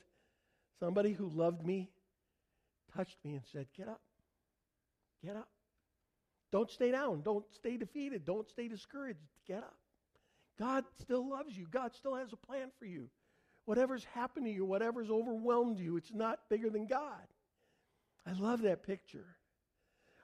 somebody 0.79 1.13
who 1.13 1.29
loved 1.29 1.65
me 1.65 1.91
touched 2.97 3.17
me 3.25 3.35
and 3.35 3.43
said, 3.53 3.67
Get 3.77 3.89
up. 3.89 4.01
Get 5.25 5.37
up. 5.37 5.49
Don't 6.53 6.71
stay 6.71 6.91
down. 6.91 7.23
Don't 7.23 7.45
stay 7.55 7.77
defeated. 7.77 8.25
Don't 8.25 8.49
stay 8.49 8.69
discouraged. 8.69 9.21
Get 9.47 9.59
up. 9.59 9.77
God 10.59 10.85
still 11.01 11.29
loves 11.29 11.57
you. 11.57 11.67
God 11.71 11.95
still 11.95 12.15
has 12.17 12.33
a 12.33 12.37
plan 12.37 12.69
for 12.79 12.87
you. 12.87 13.09
Whatever's 13.65 14.05
happened 14.15 14.47
to 14.47 14.53
you, 14.53 14.65
whatever's 14.65 15.11
overwhelmed 15.11 15.79
you, 15.79 15.97
it's 15.97 16.13
not 16.13 16.41
bigger 16.49 16.71
than 16.71 16.87
God. 16.87 17.27
I 18.27 18.33
love 18.33 18.63
that 18.63 18.83
picture. 18.83 19.37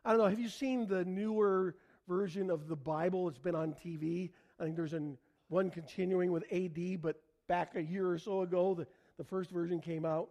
I 0.04 0.10
don't 0.10 0.18
know, 0.18 0.28
have 0.28 0.40
you 0.40 0.48
seen 0.48 0.86
the 0.86 1.04
newer 1.04 1.76
version 2.08 2.50
of 2.50 2.68
the 2.68 2.76
Bible? 2.76 3.28
It's 3.28 3.38
been 3.38 3.54
on 3.54 3.72
TV. 3.72 4.30
I 4.58 4.64
think 4.64 4.76
there's 4.76 4.94
an, 4.94 5.16
one 5.48 5.70
continuing 5.70 6.32
with 6.32 6.44
AD, 6.52 7.00
but 7.00 7.20
back 7.48 7.74
a 7.74 7.82
year 7.82 8.08
or 8.08 8.18
so 8.18 8.42
ago, 8.42 8.74
the, 8.74 8.86
the 9.18 9.24
first 9.24 9.50
version 9.50 9.80
came 9.80 10.04
out. 10.04 10.28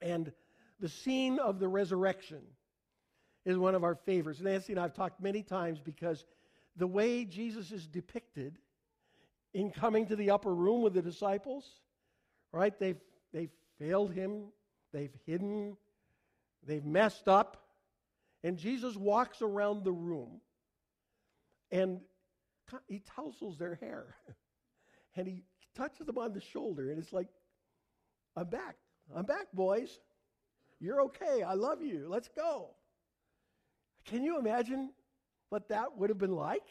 And 0.00 0.32
the 0.80 0.88
scene 0.88 1.38
of 1.38 1.58
the 1.58 1.68
resurrection 1.68 2.40
is 3.44 3.58
one 3.58 3.74
of 3.74 3.84
our 3.84 3.94
favorites. 3.94 4.40
Nancy 4.40 4.72
and 4.72 4.80
I 4.80 4.82
have 4.82 4.94
talked 4.94 5.20
many 5.20 5.42
times 5.42 5.80
because 5.80 6.24
the 6.76 6.86
way 6.86 7.24
Jesus 7.24 7.70
is 7.70 7.86
depicted 7.86 8.58
in 9.52 9.70
coming 9.70 10.06
to 10.06 10.16
the 10.16 10.30
upper 10.30 10.54
room 10.54 10.82
with 10.82 10.94
the 10.94 11.02
disciples, 11.02 11.64
right? 12.52 12.76
They've, 12.78 13.00
they've 13.32 13.52
failed 13.78 14.12
him, 14.12 14.46
they've 14.92 15.14
hidden, 15.26 15.76
they've 16.66 16.84
messed 16.84 17.28
up. 17.28 17.60
And 18.42 18.58
Jesus 18.58 18.96
walks 18.96 19.42
around 19.42 19.84
the 19.84 19.92
room 19.92 20.40
and 21.70 22.00
he 22.86 23.02
tousles 23.16 23.58
their 23.58 23.76
hair 23.76 24.16
and 25.16 25.26
he 25.26 25.44
touches 25.76 26.06
them 26.06 26.18
on 26.18 26.32
the 26.32 26.40
shoulder. 26.40 26.90
And 26.90 26.98
it's 26.98 27.12
like, 27.12 27.28
I'm 28.36 28.46
back. 28.46 28.76
I'm 29.14 29.24
back, 29.24 29.46
boys. 29.52 29.98
You're 30.80 31.02
okay. 31.02 31.42
I 31.42 31.54
love 31.54 31.82
you. 31.82 32.06
Let's 32.08 32.28
go. 32.28 32.70
Can 34.06 34.22
you 34.22 34.38
imagine 34.38 34.90
what 35.50 35.68
that 35.68 35.96
would 35.96 36.10
have 36.10 36.18
been 36.18 36.34
like? 36.34 36.66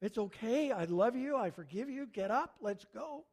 It's 0.00 0.18
okay. 0.18 0.72
I 0.72 0.84
love 0.84 1.16
you. 1.16 1.36
I 1.36 1.50
forgive 1.50 1.88
you. 1.88 2.06
Get 2.06 2.30
up. 2.30 2.56
Let's 2.60 2.84
go. 2.94 3.24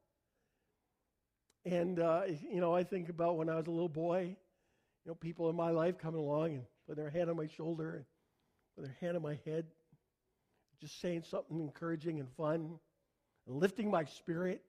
And, 1.65 1.99
uh, 1.99 2.21
you 2.51 2.61
know, 2.61 2.73
I 2.73 2.83
think 2.83 3.09
about 3.09 3.37
when 3.37 3.49
I 3.49 3.55
was 3.55 3.67
a 3.67 3.71
little 3.71 3.89
boy, 3.89 4.21
you 4.21 5.11
know, 5.11 5.15
people 5.15 5.49
in 5.49 5.55
my 5.55 5.71
life 5.71 5.97
coming 5.97 6.19
along 6.19 6.53
and 6.53 6.63
putting 6.87 7.03
their 7.03 7.11
hand 7.11 7.29
on 7.29 7.37
my 7.37 7.47
shoulder 7.47 7.95
and 7.95 8.05
putting 8.75 8.91
their 8.91 8.97
hand 9.01 9.17
on 9.17 9.23
my 9.23 9.39
head, 9.45 9.65
just 10.79 11.01
saying 11.01 11.23
something 11.29 11.59
encouraging 11.59 12.19
and 12.19 12.29
fun 12.37 12.79
and 13.47 13.57
lifting 13.57 13.89
my 13.91 14.05
spirit. 14.05 14.61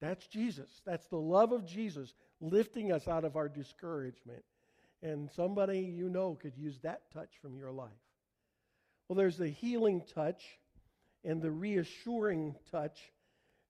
That's 0.00 0.26
Jesus. 0.26 0.68
That's 0.84 1.06
the 1.06 1.16
love 1.16 1.52
of 1.52 1.64
Jesus 1.64 2.12
lifting 2.40 2.92
us 2.92 3.06
out 3.06 3.24
of 3.24 3.36
our 3.36 3.48
discouragement. 3.48 4.42
And 5.02 5.30
somebody 5.36 5.80
you 5.80 6.08
know 6.08 6.34
could 6.34 6.56
use 6.56 6.78
that 6.82 7.02
touch 7.12 7.30
from 7.40 7.56
your 7.56 7.72
life. 7.72 7.90
Well, 9.08 9.16
there's 9.16 9.36
the 9.36 9.48
healing 9.48 10.02
touch 10.14 10.42
and 11.24 11.40
the 11.40 11.50
reassuring 11.50 12.56
touch, 12.70 12.98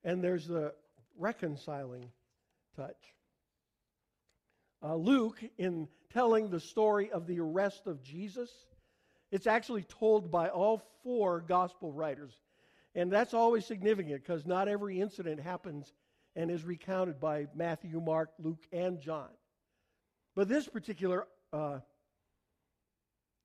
and 0.05 0.23
there's 0.23 0.47
the 0.47 0.75
reconciling 1.19 2.11
touch. 2.77 2.97
Uh, 4.83 4.97
Luke, 4.97 5.39
in 5.59 5.89
telling 6.13 6.49
the 6.49 6.61
story 6.61 7.11
of 7.11 7.27
the 7.27 7.41
arrest 7.41 7.87
of 7.87 8.03
Jesus, 8.03 8.51
it's 9.33 9.47
actually 9.47 9.83
told 9.83 10.31
by 10.31 10.49
all 10.49 10.83
four 11.03 11.41
gospel 11.41 11.93
writers. 11.93 12.35
And 12.95 13.11
that's 13.11 13.33
always 13.33 13.65
significant 13.65 14.23
because 14.23 14.47
not 14.47 14.69
every 14.69 15.01
incident 15.01 15.41
happens 15.41 15.95
and 16.37 16.51
is 16.51 16.65
recounted 16.65 17.19
by 17.19 17.47
Matthew, 17.55 18.01
Mark, 18.01 18.31
Luke, 18.39 18.65
and 18.73 19.01
John. 19.01 19.31
But 20.35 20.49
this 20.49 20.69
particular 20.69 21.27
uh, 21.53 21.79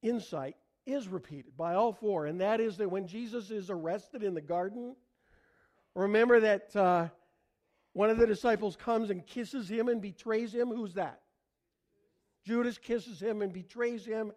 insight 0.01 0.57
is 0.85 1.07
repeated 1.07 1.55
by 1.57 1.75
all 1.75 1.93
four, 1.93 2.25
and 2.25 2.39
that 2.41 2.59
is 2.59 2.77
that 2.77 2.89
when 2.89 3.07
Jesus 3.07 3.49
is 3.49 3.69
arrested 3.69 4.23
in 4.23 4.33
the 4.33 4.41
garden, 4.41 4.95
remember 5.95 6.39
that 6.41 6.75
uh, 6.75 7.07
one 7.93 8.09
of 8.09 8.17
the 8.17 8.27
disciples 8.27 8.75
comes 8.75 9.09
and 9.09 9.25
kisses 9.25 9.69
him 9.69 9.87
and 9.87 10.01
betrays 10.01 10.53
him. 10.53 10.69
Who's 10.69 10.93
that? 10.93 11.21
Judas 12.45 12.77
kisses 12.77 13.19
him 13.19 13.41
and 13.41 13.51
betrays 13.51 14.05
him, 14.05 14.31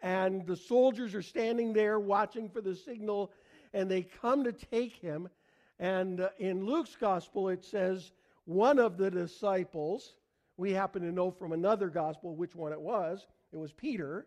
and 0.00 0.46
the 0.46 0.56
soldiers 0.56 1.14
are 1.14 1.22
standing 1.22 1.72
there 1.72 1.98
watching 1.98 2.48
for 2.48 2.60
the 2.60 2.74
signal, 2.74 3.32
and 3.72 3.90
they 3.90 4.02
come 4.02 4.44
to 4.44 4.52
take 4.52 4.94
him. 4.94 5.28
And 5.78 6.20
uh, 6.20 6.28
in 6.38 6.64
Luke's 6.64 6.96
gospel, 6.96 7.48
it 7.48 7.64
says 7.64 8.12
one 8.44 8.78
of 8.78 8.96
the 8.96 9.10
disciples, 9.10 10.14
we 10.56 10.72
happen 10.72 11.02
to 11.02 11.12
know 11.12 11.30
from 11.30 11.52
another 11.52 11.88
gospel 11.88 12.34
which 12.34 12.54
one 12.54 12.72
it 12.72 12.80
was, 12.80 13.26
it 13.52 13.56
was 13.56 13.72
Peter 13.72 14.26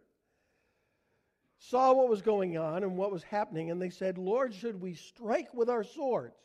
saw 1.62 1.94
what 1.94 2.10
was 2.10 2.24
going 2.24 2.58
on 2.58 2.84
and 2.84 2.98
what 2.98 3.12
was 3.12 3.24
happening, 3.24 3.70
and 3.70 3.80
they 3.80 3.90
said, 3.90 4.18
Lord, 4.18 4.54
should 4.54 4.82
we 4.82 4.96
strike 4.96 5.54
with 5.54 5.70
our 5.70 5.84
swords? 5.84 6.36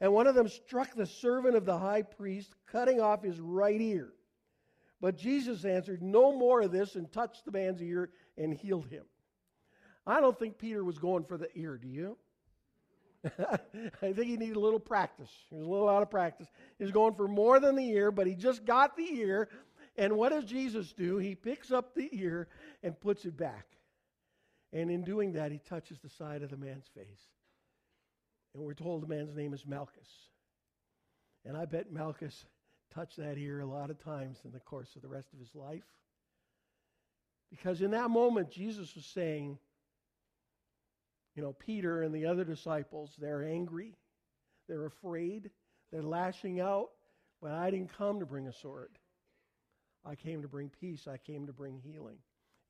And 0.00 0.12
one 0.12 0.26
of 0.26 0.34
them 0.34 0.48
struck 0.48 0.94
the 0.94 1.06
servant 1.06 1.56
of 1.56 1.64
the 1.64 1.78
high 1.78 2.02
priest, 2.02 2.54
cutting 2.70 3.00
off 3.00 3.22
his 3.22 3.40
right 3.40 3.80
ear. 3.80 4.12
But 5.00 5.16
Jesus 5.16 5.64
answered, 5.64 6.02
No 6.02 6.36
more 6.36 6.62
of 6.62 6.72
this, 6.72 6.94
and 6.96 7.10
touched 7.10 7.44
the 7.44 7.52
man's 7.52 7.82
ear 7.82 8.10
and 8.36 8.54
healed 8.54 8.86
him. 8.88 9.04
I 10.06 10.20
don't 10.20 10.38
think 10.38 10.58
Peter 10.58 10.84
was 10.84 10.98
going 10.98 11.24
for 11.24 11.36
the 11.36 11.48
ear, 11.56 11.76
do 11.76 11.88
you? 11.88 12.16
I 13.38 14.12
think 14.12 14.26
he 14.26 14.36
needed 14.36 14.56
a 14.56 14.60
little 14.60 14.80
practice. 14.80 15.30
He 15.50 15.56
was 15.56 15.66
a 15.66 15.70
little 15.70 15.88
out 15.88 16.02
of 16.02 16.10
practice. 16.10 16.46
He 16.78 16.84
was 16.84 16.92
going 16.92 17.14
for 17.14 17.26
more 17.26 17.58
than 17.58 17.74
the 17.74 17.90
ear, 17.90 18.10
but 18.10 18.26
he 18.26 18.34
just 18.34 18.64
got 18.64 18.96
the 18.96 19.18
ear. 19.18 19.48
And 19.96 20.16
what 20.16 20.30
does 20.30 20.44
Jesus 20.44 20.92
do? 20.92 21.16
He 21.18 21.34
picks 21.34 21.72
up 21.72 21.94
the 21.94 22.08
ear 22.12 22.48
and 22.82 22.98
puts 22.98 23.24
it 23.24 23.36
back. 23.36 23.66
And 24.72 24.90
in 24.90 25.02
doing 25.02 25.32
that, 25.32 25.52
he 25.52 25.58
touches 25.58 25.98
the 26.00 26.10
side 26.10 26.42
of 26.42 26.50
the 26.50 26.56
man's 26.56 26.86
face. 26.94 27.22
And 28.54 28.62
we're 28.62 28.74
told 28.74 29.02
the 29.02 29.08
man's 29.08 29.34
name 29.34 29.54
is 29.54 29.66
Malchus. 29.66 30.08
And 31.44 31.56
I 31.56 31.64
bet 31.64 31.92
Malchus 31.92 32.44
touched 32.96 33.18
that 33.18 33.36
ear 33.36 33.60
a 33.60 33.66
lot 33.66 33.90
of 33.90 34.02
times 34.02 34.38
in 34.44 34.52
the 34.52 34.60
course 34.60 34.96
of 34.96 35.02
the 35.02 35.08
rest 35.08 35.28
of 35.34 35.38
his 35.38 35.54
life. 35.54 35.84
Because 37.50 37.82
in 37.82 37.90
that 37.90 38.08
moment, 38.08 38.50
Jesus 38.50 38.94
was 38.94 39.04
saying, 39.04 39.58
you 41.34 41.42
know, 41.42 41.52
Peter 41.52 42.02
and 42.02 42.14
the 42.14 42.24
other 42.24 42.44
disciples, 42.44 43.12
they're 43.18 43.44
angry, 43.44 43.92
they're 44.66 44.86
afraid, 44.86 45.50
they're 45.92 46.02
lashing 46.02 46.58
out, 46.58 46.88
but 47.42 47.52
I 47.52 47.70
didn't 47.70 47.96
come 47.96 48.18
to 48.20 48.26
bring 48.26 48.46
a 48.46 48.52
sword. 48.52 48.98
I 50.04 50.14
came 50.14 50.40
to 50.40 50.48
bring 50.48 50.70
peace, 50.80 51.06
I 51.06 51.18
came 51.18 51.46
to 51.46 51.52
bring 51.52 51.78
healing. 51.78 52.16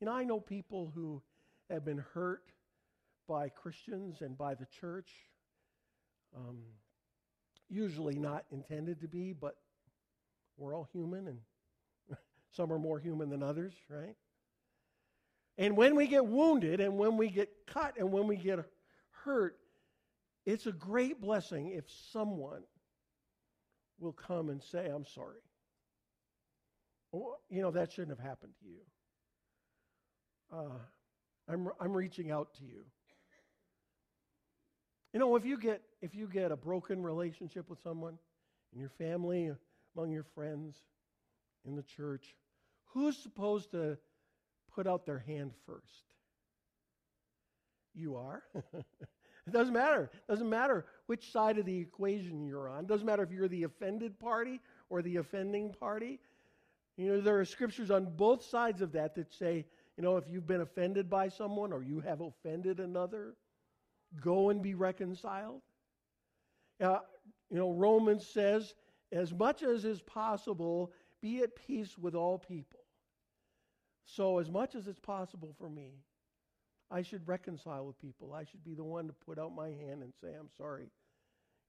You 0.01 0.07
know, 0.07 0.13
I 0.13 0.25
know 0.25 0.41
people 0.41 0.91
who 0.93 1.23
have 1.71 1.85
been 1.85 2.05
hurt 2.13 2.43
by 3.29 3.49
Christians 3.49 4.23
and 4.23 4.37
by 4.37 4.55
the 4.55 4.67
church. 4.81 5.11
Um, 6.37 6.59
usually 7.69 8.19
not 8.19 8.45
intended 8.51 9.01
to 9.01 9.09
be, 9.09 9.33
but 9.33 9.57
we're 10.57 10.75
all 10.75 10.89
human 10.93 11.29
and 11.29 11.39
some 12.53 12.73
are 12.73 12.79
more 12.79 12.99
human 12.99 13.31
than 13.31 13.43
others, 13.43 13.73
right? 13.89 14.15
And 15.59 15.77
when 15.77 15.97
we 15.97 16.07
get 16.07 16.27
wounded 16.27 16.81
and 16.81 16.99
when 16.99 17.17
we 17.17 17.29
get 17.29 17.51
cut 17.67 17.95
and 17.99 18.13
when 18.13 18.27
we 18.27 18.37
get 18.37 18.59
hurt, 19.25 19.57
it's 20.45 20.67
a 20.67 20.73
great 20.73 21.21
blessing 21.21 21.71
if 21.71 21.85
someone 22.13 22.63
will 23.99 24.13
come 24.13 24.51
and 24.51 24.63
say, 24.63 24.87
I'm 24.87 25.07
sorry. 25.07 25.41
You 27.13 27.63
know, 27.63 27.71
that 27.71 27.93
shouldn't 27.93 28.17
have 28.19 28.27
happened 28.27 28.53
to 28.61 28.69
you. 28.69 28.81
Uh, 30.53 30.79
I'm, 31.49 31.69
I'm 31.81 31.97
reaching 31.97 32.31
out 32.31 32.55
to 32.59 32.65
you. 32.65 32.85
You 35.13 35.21
know, 35.21 35.35
if 35.37 35.47
you 35.47 35.57
get 35.59 35.81
if 36.03 36.15
you 36.15 36.29
get 36.29 36.53
a 36.53 36.57
broken 36.57 37.03
relationship 37.03 37.71
with 37.71 37.79
someone 37.83 38.19
in 38.75 38.81
your 38.81 38.91
family, 38.91 39.51
among 39.97 40.11
your 40.11 40.25
friends, 40.35 40.77
in 41.67 41.75
the 41.75 41.83
church, 41.83 42.37
who's 42.87 43.17
supposed 43.17 43.71
to 43.73 43.97
put 44.75 44.87
out 44.87 45.07
their 45.07 45.19
hand 45.19 45.53
first? 45.67 46.05
You 47.95 48.17
are. 48.17 48.43
it 48.55 49.53
doesn't 49.53 49.73
matter. 49.73 50.11
It 50.13 50.31
doesn't 50.31 50.49
matter 50.49 50.87
which 51.07 51.33
side 51.33 51.59
of 51.59 51.67
the 51.67 51.79
equation 51.79 52.47
you're 52.47 52.69
on. 52.69 52.85
It 52.85 52.89
doesn't 52.89 53.07
matter 53.07 53.23
if 53.23 53.31
you're 53.31 53.49
the 53.49 53.65
offended 53.65 54.19
party 54.19 54.61
or 54.91 55.03
the 55.03 55.17
offending 55.17 55.73
party. 55.73 56.21
You 56.97 57.09
know, 57.09 57.21
there 57.21 57.39
are 57.39 57.45
scriptures 57.45 57.91
on 57.91 58.17
both 58.17 58.45
sides 58.45 58.81
of 58.83 58.93
that 58.93 59.15
that 59.17 59.33
say, 59.33 59.67
you 59.97 60.05
know, 60.05 60.19
if 60.19 60.25
you've 60.29 60.47
been 60.47 60.61
offended 60.61 61.09
by 61.09 61.29
someone 61.29 61.73
or 61.73 61.83
you 61.83 62.01
have 62.01 62.21
offended 62.21 62.81
another, 62.81 63.35
go 64.21 64.51
and 64.51 64.63
be 64.63 64.75
reconciled. 64.75 65.63
Uh, 66.81 66.99
you 67.51 67.57
know, 67.57 67.73
Romans 67.73 68.27
says, 68.27 68.75
as 69.13 69.33
much 69.33 69.63
as 69.63 69.85
is 69.85 70.01
possible, 70.03 70.93
be 71.23 71.43
at 71.43 71.57
peace 71.57 71.97
with 71.99 72.15
all 72.15 72.39
people. 72.39 72.81
So, 74.05 74.39
as 74.39 74.51
much 74.51 74.75
as 74.75 74.87
it's 74.87 75.01
possible 75.01 75.55
for 75.59 75.69
me, 75.69 75.95
I 76.91 77.03
should 77.03 77.27
reconcile 77.27 77.85
with 77.87 77.99
people. 77.99 78.33
I 78.33 78.45
should 78.45 78.65
be 78.65 78.75
the 78.75 78.85
one 78.85 79.09
to 79.09 79.13
put 79.13 79.39
out 79.39 79.55
my 79.55 79.69
hand 79.69 80.03
and 80.03 80.13
say, 80.21 80.29
I'm 80.39 80.51
sorry. 80.57 80.89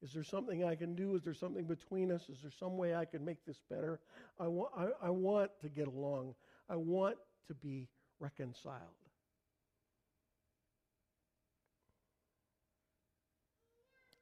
Is 0.03 0.13
there 0.13 0.23
something 0.23 0.63
I 0.63 0.75
can 0.75 0.93
do? 0.93 1.15
Is 1.15 1.23
there 1.23 1.33
something 1.33 1.65
between 1.65 2.11
us? 2.11 2.29
Is 2.29 2.41
there 2.43 2.51
some 2.51 2.77
way 2.77 2.95
I 2.95 3.05
can 3.05 3.25
make 3.25 3.43
this 3.45 3.59
better? 3.69 3.99
I, 4.39 4.47
wa- 4.47 4.69
I, 4.77 5.07
I 5.07 5.09
want 5.09 5.49
to 5.61 5.69
get 5.69 5.87
along. 5.87 6.35
I 6.69 6.75
want 6.75 7.17
to 7.47 7.55
be 7.55 7.87
reconciled. 8.19 8.77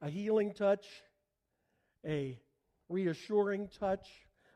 A 0.02 0.10
healing 0.10 0.54
touch, 0.54 0.86
a 2.06 2.40
reassuring 2.90 3.70
touch, 3.80 4.08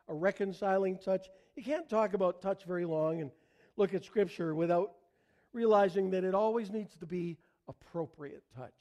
a 0.08 0.14
reconciling 0.14 0.98
touch. 0.98 1.28
You 1.56 1.64
can't 1.64 1.90
talk 1.90 2.14
about 2.14 2.42
touch 2.42 2.64
very 2.66 2.86
long 2.86 3.22
and 3.22 3.32
look 3.78 3.94
at 3.94 4.04
Scripture 4.04 4.56
without 4.56 4.94
realizing 5.54 6.12
that 6.12 6.24
it 6.24 6.36
always 6.36 6.70
needs 6.70 6.96
to 6.98 7.06
be 7.06 7.38
appropriate 7.68 8.44
touch. 8.56 8.74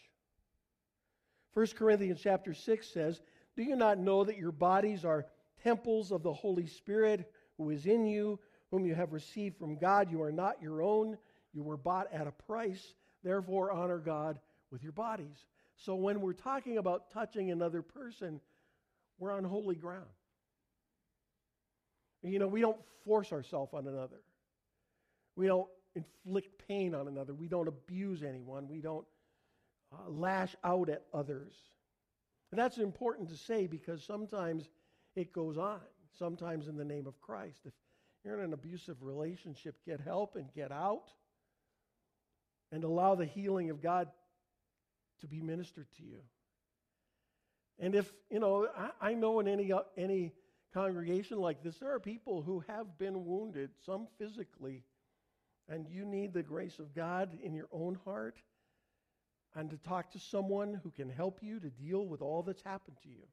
1 1.54 1.66
Corinthians 1.76 2.20
chapter 2.22 2.54
6 2.54 2.86
says, 2.86 3.20
Do 3.56 3.62
you 3.62 3.76
not 3.76 3.98
know 3.98 4.24
that 4.24 4.38
your 4.38 4.52
bodies 4.52 5.04
are 5.04 5.26
temples 5.62 6.12
of 6.12 6.22
the 6.22 6.32
Holy 6.32 6.66
Spirit 6.66 7.32
who 7.56 7.70
is 7.70 7.86
in 7.86 8.06
you, 8.06 8.38
whom 8.70 8.86
you 8.86 8.94
have 8.94 9.12
received 9.12 9.58
from 9.58 9.76
God? 9.76 10.10
You 10.10 10.22
are 10.22 10.32
not 10.32 10.62
your 10.62 10.82
own. 10.82 11.16
You 11.52 11.62
were 11.62 11.76
bought 11.76 12.12
at 12.12 12.26
a 12.26 12.32
price. 12.32 12.94
Therefore, 13.24 13.72
honor 13.72 13.98
God 13.98 14.38
with 14.70 14.82
your 14.82 14.92
bodies. 14.92 15.46
So 15.76 15.94
when 15.94 16.20
we're 16.20 16.32
talking 16.32 16.78
about 16.78 17.10
touching 17.10 17.50
another 17.50 17.82
person, 17.82 18.40
we're 19.18 19.32
on 19.32 19.44
holy 19.44 19.74
ground. 19.74 20.04
You 22.22 22.38
know, 22.38 22.48
we 22.48 22.60
don't 22.60 22.78
force 23.04 23.32
ourselves 23.32 23.72
on 23.74 23.86
another. 23.86 24.20
We 25.36 25.46
don't 25.46 25.68
inflict 25.94 26.66
pain 26.66 26.94
on 26.94 27.08
another. 27.08 27.34
We 27.34 27.48
don't 27.48 27.68
abuse 27.68 28.22
anyone. 28.22 28.68
We 28.68 28.80
don't 28.80 29.06
uh, 29.92 30.10
lash 30.10 30.54
out 30.64 30.88
at 30.88 31.04
others. 31.14 31.52
And 32.50 32.58
that's 32.58 32.78
important 32.78 33.28
to 33.30 33.36
say 33.36 33.66
because 33.66 34.02
sometimes 34.02 34.68
it 35.16 35.32
goes 35.32 35.58
on, 35.58 35.80
sometimes 36.18 36.68
in 36.68 36.76
the 36.76 36.84
name 36.84 37.06
of 37.06 37.20
Christ. 37.20 37.60
If 37.64 37.72
you're 38.24 38.38
in 38.38 38.46
an 38.46 38.52
abusive 38.52 39.02
relationship, 39.02 39.76
get 39.84 40.00
help 40.00 40.36
and 40.36 40.52
get 40.54 40.72
out 40.72 41.12
and 42.72 42.84
allow 42.84 43.14
the 43.14 43.26
healing 43.26 43.70
of 43.70 43.82
God 43.82 44.08
to 45.20 45.26
be 45.26 45.40
ministered 45.40 45.86
to 45.98 46.02
you. 46.02 46.20
And 47.78 47.94
if, 47.94 48.12
you 48.30 48.40
know, 48.40 48.68
I, 48.76 49.10
I 49.10 49.14
know 49.14 49.40
in 49.40 49.48
any, 49.48 49.72
uh, 49.72 49.80
any 49.96 50.32
congregation 50.74 51.38
like 51.38 51.62
this, 51.62 51.78
there 51.78 51.92
are 51.92 52.00
people 52.00 52.42
who 52.42 52.64
have 52.66 52.98
been 52.98 53.24
wounded, 53.24 53.70
some 53.84 54.08
physically, 54.18 54.82
and 55.68 55.86
you 55.88 56.04
need 56.04 56.32
the 56.32 56.42
grace 56.42 56.78
of 56.78 56.94
God 56.94 57.36
in 57.42 57.54
your 57.54 57.68
own 57.72 57.98
heart 58.04 58.36
and 59.54 59.70
to 59.70 59.76
talk 59.76 60.10
to 60.12 60.18
someone 60.18 60.80
who 60.82 60.90
can 60.90 61.08
help 61.08 61.40
you 61.42 61.60
to 61.60 61.68
deal 61.68 62.06
with 62.06 62.22
all 62.22 62.42
that's 62.42 62.62
happened 62.62 62.96
to 63.02 63.08
you. 63.08 63.26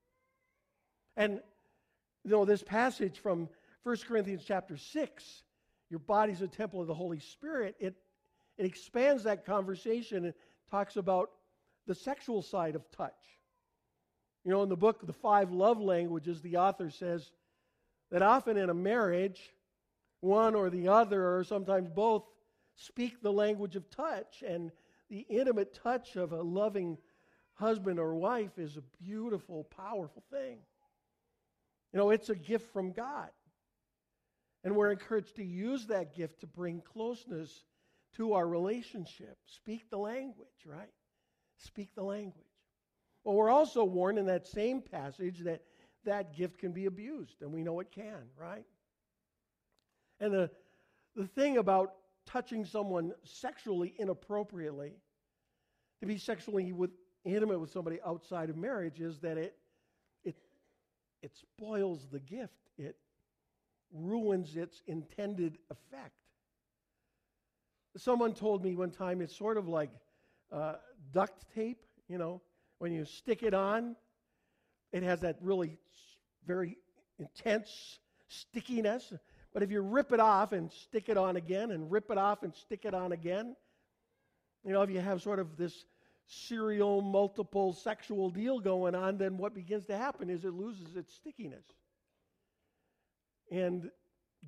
And 1.17 1.41
you 2.23 2.31
know, 2.31 2.45
this 2.45 2.63
passage 2.63 3.19
from 3.19 3.49
1 3.83 3.97
Corinthians 4.07 4.43
chapter 4.45 4.77
6, 4.77 5.43
your 5.89 5.99
body's 5.99 6.41
a 6.41 6.47
temple 6.47 6.81
of 6.81 6.87
the 6.87 6.93
Holy 6.93 7.19
Spirit, 7.19 7.75
it, 7.79 7.95
it 8.57 8.65
expands 8.65 9.23
that 9.23 9.45
conversation 9.45 10.25
and 10.25 10.33
talks 10.71 10.95
about 10.95 11.29
the 11.85 11.93
sexual 11.93 12.41
side 12.41 12.75
of 12.75 12.89
touch. 12.91 13.13
You 14.45 14.51
know, 14.51 14.61
in 14.61 14.69
the 14.69 14.77
book, 14.77 15.05
The 15.05 15.11
Five 15.11 15.51
Love 15.51 15.81
Languages, 15.81 16.41
the 16.41 16.57
author 16.57 16.91
says 16.91 17.31
that 18.11 18.21
often 18.21 18.57
in 18.57 18.69
a 18.69 18.75
marriage, 18.75 19.41
one 20.21 20.53
or 20.53 20.69
the 20.69 20.87
other, 20.87 21.35
or 21.35 21.43
sometimes 21.43 21.89
both, 21.89 22.23
speak 22.75 23.21
the 23.21 23.33
language 23.33 23.75
of 23.75 23.89
touch. 23.89 24.43
And 24.47 24.71
the 25.09 25.25
intimate 25.29 25.73
touch 25.73 26.15
of 26.15 26.31
a 26.31 26.41
loving 26.43 26.99
husband 27.55 27.99
or 27.99 28.15
wife 28.15 28.59
is 28.59 28.77
a 28.77 29.03
beautiful, 29.03 29.63
powerful 29.63 30.23
thing. 30.29 30.59
You 31.91 31.99
know, 31.99 32.11
it's 32.11 32.29
a 32.29 32.35
gift 32.35 32.71
from 32.71 32.91
God. 32.91 33.29
And 34.63 34.75
we're 34.75 34.91
encouraged 34.91 35.37
to 35.37 35.43
use 35.43 35.87
that 35.87 36.15
gift 36.15 36.41
to 36.41 36.47
bring 36.47 36.81
closeness 36.81 37.63
to 38.17 38.33
our 38.33 38.47
relationship. 38.47 39.37
Speak 39.45 39.89
the 39.89 39.97
language, 39.97 40.65
right? 40.65 40.91
Speak 41.57 41.95
the 41.95 42.03
language. 42.03 42.45
Well, 43.25 43.35
we're 43.35 43.49
also 43.49 43.83
warned 43.83 44.19
in 44.19 44.27
that 44.27 44.45
same 44.45 44.81
passage 44.81 45.39
that 45.39 45.63
that 46.05 46.35
gift 46.35 46.59
can 46.59 46.71
be 46.71 46.85
abused, 46.85 47.41
and 47.41 47.51
we 47.51 47.63
know 47.63 47.79
it 47.79 47.91
can, 47.91 48.29
right? 48.39 48.63
And 50.19 50.31
the, 50.31 50.51
the 51.15 51.25
thing 51.25 51.57
about 51.57 51.93
touching 52.27 52.63
someone 52.63 53.13
sexually 53.23 53.95
inappropriately, 53.97 54.93
to 56.01 56.05
be 56.05 56.19
sexually 56.19 56.71
with, 56.71 56.91
intimate 57.25 57.59
with 57.59 57.71
somebody 57.71 57.99
outside 58.05 58.51
of 58.51 58.57
marriage, 58.57 59.01
is 59.01 59.19
that 59.21 59.39
it, 59.39 59.55
it, 60.23 60.35
it 61.23 61.31
spoils 61.35 62.07
the 62.11 62.19
gift. 62.19 62.53
It 62.77 62.95
ruins 63.91 64.55
its 64.55 64.83
intended 64.85 65.57
effect. 65.71 66.13
Someone 67.97 68.33
told 68.33 68.63
me 68.63 68.75
one 68.75 68.91
time 68.91 69.21
it's 69.21 69.35
sort 69.35 69.57
of 69.57 69.67
like 69.67 69.89
uh, 70.51 70.75
duct 71.11 71.45
tape, 71.55 71.81
you 72.07 72.19
know, 72.19 72.41
when 72.79 72.91
you 72.91 73.05
stick 73.05 73.43
it 73.43 73.53
on, 73.53 73.95
it 74.91 75.03
has 75.03 75.21
that 75.21 75.37
really 75.41 75.77
very 76.45 76.77
intense 77.19 77.99
stickiness. 78.27 79.13
But 79.53 79.63
if 79.63 79.71
you 79.71 79.81
rip 79.81 80.11
it 80.11 80.19
off 80.19 80.51
and 80.51 80.71
stick 80.71 81.09
it 81.09 81.17
on 81.17 81.37
again 81.37 81.71
and 81.71 81.91
rip 81.91 82.11
it 82.11 82.17
off 82.17 82.43
and 82.43 82.53
stick 82.53 82.85
it 82.85 82.93
on 82.93 83.11
again, 83.11 83.55
you 84.65 84.73
know, 84.73 84.81
if 84.81 84.89
you 84.89 84.99
have 84.99 85.21
sort 85.21 85.39
of 85.39 85.57
this 85.57 85.85
serial, 86.27 87.01
multiple 87.01 87.73
sexual 87.73 88.29
deal 88.29 88.59
going 88.59 88.95
on, 88.95 89.17
then 89.17 89.37
what 89.37 89.53
begins 89.53 89.85
to 89.85 89.97
happen 89.97 90.29
is 90.29 90.43
it 90.43 90.53
loses 90.53 90.95
its 90.95 91.13
stickiness. 91.13 91.65
And 93.51 93.91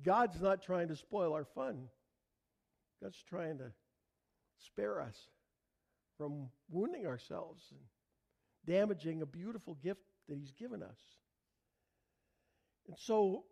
God's 0.04 0.40
not 0.40 0.62
trying 0.62 0.88
to 0.88 0.96
spoil 0.96 1.32
our 1.32 1.44
fun, 1.44 1.88
God's 3.02 3.22
trying 3.28 3.58
to 3.58 3.70
spare 4.58 5.00
us 5.00 5.16
from 6.16 6.48
wounding 6.68 7.06
ourselves 7.06 7.62
and 7.70 7.80
damaging 8.68 9.22
a 9.22 9.26
beautiful 9.26 9.74
gift 9.82 10.02
that 10.28 10.36
He's 10.36 10.52
given 10.52 10.82
us. 10.82 10.98
And 12.86 12.96
so 12.98 13.44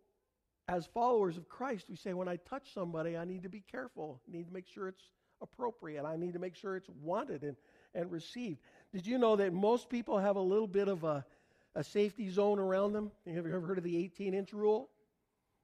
as 0.67 0.85
followers 0.85 1.37
of 1.37 1.47
Christ, 1.47 1.85
we 1.89 1.95
say, 1.95 2.13
when 2.13 2.27
I 2.27 2.37
touch 2.49 2.73
somebody, 2.73 3.17
I 3.17 3.25
need 3.25 3.43
to 3.43 3.49
be 3.49 3.63
careful. 3.71 4.21
I 4.27 4.37
need 4.37 4.47
to 4.47 4.53
make 4.53 4.67
sure 4.67 4.87
it's 4.87 5.09
appropriate. 5.41 6.03
I 6.05 6.17
need 6.17 6.33
to 6.33 6.39
make 6.39 6.55
sure 6.55 6.75
it's 6.75 6.89
wanted 7.01 7.43
and, 7.43 7.55
and 7.95 8.11
received. 8.11 8.59
Did 8.91 9.07
you 9.07 9.17
know 9.17 9.35
that 9.37 9.53
most 9.53 9.89
people 9.89 10.17
have 10.17 10.35
a 10.35 10.41
little 10.41 10.67
bit 10.67 10.87
of 10.87 11.03
a, 11.03 11.25
a 11.75 11.83
safety 11.83 12.29
zone 12.29 12.59
around 12.59 12.93
them? 12.93 13.11
Have 13.25 13.45
you 13.45 13.55
ever 13.55 13.65
heard 13.65 13.77
of 13.77 13.83
the 13.83 13.97
18 13.97 14.33
inch 14.33 14.53
rule? 14.53 14.89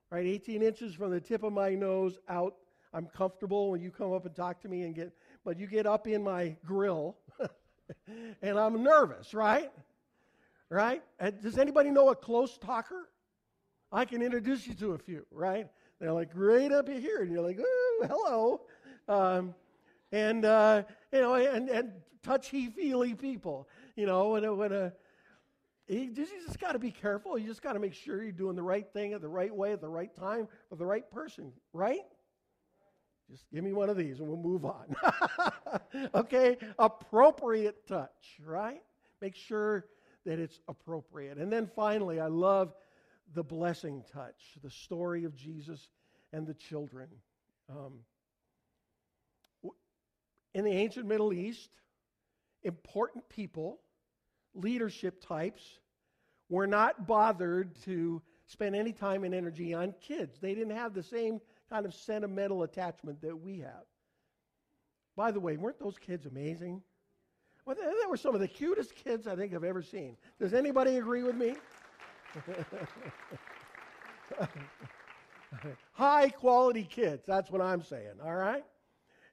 Right, 0.10 0.26
18 0.26 0.62
inches 0.62 0.94
from 0.94 1.12
the 1.12 1.20
tip 1.20 1.44
of 1.44 1.52
my 1.52 1.74
nose 1.74 2.20
out. 2.30 2.56
I'm 2.94 3.08
comfortable 3.08 3.72
when 3.72 3.82
you 3.82 3.90
come 3.90 4.14
up 4.14 4.26
and 4.28 4.36
talk 4.36 4.62
to 4.62 4.70
me 4.70 4.84
and 4.84 4.94
get, 4.94 5.12
but 5.44 5.58
you 5.58 5.66
get 5.66 5.88
up 5.88 6.08
in 6.08 6.24
my 6.24 6.56
grill 6.64 7.18
and 8.42 8.58
I'm 8.58 8.84
nervous, 8.84 9.34
right? 9.34 9.72
right? 10.70 11.04
And 11.20 11.42
does 11.42 11.58
anybody 11.58 11.92
know 11.92 12.10
a 12.10 12.16
close 12.16 12.58
talker? 12.58 13.10
I 13.92 14.06
can 14.06 14.22
introduce 14.22 14.66
you 14.66 14.74
to 14.76 14.94
a 14.94 14.98
few, 14.98 15.26
right? 15.32 15.68
They're 16.00 16.12
like 16.12 16.32
right 16.34 16.72
up 16.72 16.90
here, 16.90 17.22
and 17.22 17.32
you're 17.32 17.44
like, 17.44 17.60
hello. 18.02 18.62
Um, 19.08 19.54
and, 20.12 20.46
uh, 20.46 20.84
you 21.12 21.22
know, 21.22 21.36
and, 21.36 21.70
and 21.70 21.92
touchy 22.24 22.68
feely 22.68 23.14
people, 23.14 23.68
you 23.96 24.06
know, 24.06 24.30
when 24.30 24.46
a, 24.46 24.54
when 24.54 24.72
a, 24.72 24.94
you 25.88 26.12
just 26.12 26.60
got 26.60 26.72
to 26.72 26.80
be 26.80 26.92
careful. 26.92 27.38
You 27.38 27.48
just 27.48 27.62
got 27.62 27.74
to 27.74 27.80
make 27.80 27.94
sure 27.94 28.24
you're 28.24 28.32
doing 28.32 28.56
the 28.56 28.64
right 28.64 28.88
thing 28.94 29.14
at 29.14 29.22
the 29.22 29.28
right 29.28 29.54
way 29.54 29.74
at 29.74 29.82
the 29.82 29.90
right 29.90 30.16
time 30.16 30.48
for 30.70 30.76
the 30.76 30.86
right 30.86 31.10
person, 31.12 31.52
right? 31.74 32.02
Just 33.34 33.50
give 33.52 33.64
me 33.64 33.74
one 33.74 33.90
of 33.90 33.98
these 33.98 34.20
and 34.20 34.28
we'll 34.28 34.38
move 34.38 34.64
on. 34.64 34.96
okay? 36.14 36.56
Appropriate 36.78 37.88
touch, 37.88 38.38
right? 38.46 38.84
Make 39.22 39.36
sure 39.36 39.88
that 40.24 40.38
it's 40.38 40.60
appropriate. 40.68 41.40
And 41.40 41.52
then 41.52 41.68
finally, 41.76 42.20
I 42.20 42.28
love 42.28 42.76
the 43.34 43.44
blessing 43.44 44.04
touch, 44.14 44.36
the 44.64 44.70
story 44.70 45.24
of 45.24 45.36
Jesus 45.36 45.90
and 46.32 46.46
the 46.46 46.54
children. 46.54 47.08
Um, 47.72 48.02
in 50.54 50.64
the 50.64 50.72
ancient 50.72 51.08
Middle 51.08 51.34
East, 51.34 51.72
important 52.62 53.28
people, 53.30 53.80
leadership 54.54 55.26
types, 55.26 55.64
were 56.50 56.68
not 56.68 57.08
bothered 57.08 57.76
to 57.86 58.22
spend 58.46 58.76
any 58.76 58.94
time 58.94 59.24
and 59.24 59.34
energy 59.34 59.74
on 59.74 59.96
kids. 60.08 60.38
They 60.40 60.54
didn't 60.54 60.76
have 60.76 60.94
the 60.94 61.02
same 61.02 61.42
kind 61.70 61.86
of 61.86 61.94
sentimental 61.94 62.64
attachment 62.64 63.22
that 63.22 63.36
we 63.36 63.60
have. 63.60 63.86
By 65.16 65.32
the 65.32 65.40
way, 65.40 65.58
weren't 65.58 65.80
those 65.80 65.98
kids 65.98 66.26
amazing? 66.26 66.82
Well, 67.66 67.76
they 67.76 68.08
were 68.10 68.18
some 68.18 68.36
of 68.36 68.42
the 68.42 68.48
cutest 68.48 68.94
kids 68.96 69.26
I 69.28 69.36
think 69.36 69.54
I've 69.54 69.64
ever 69.64 69.82
seen. 69.82 70.18
Does 70.40 70.54
anybody 70.54 70.98
agree 70.98 71.24
with 71.24 71.36
me? 71.36 71.56
High 75.94 76.30
quality 76.30 76.84
kids, 76.84 77.24
that's 77.26 77.50
what 77.52 77.62
I'm 77.62 77.82
saying, 77.84 78.20
all 78.24 78.36
right? 78.36 78.66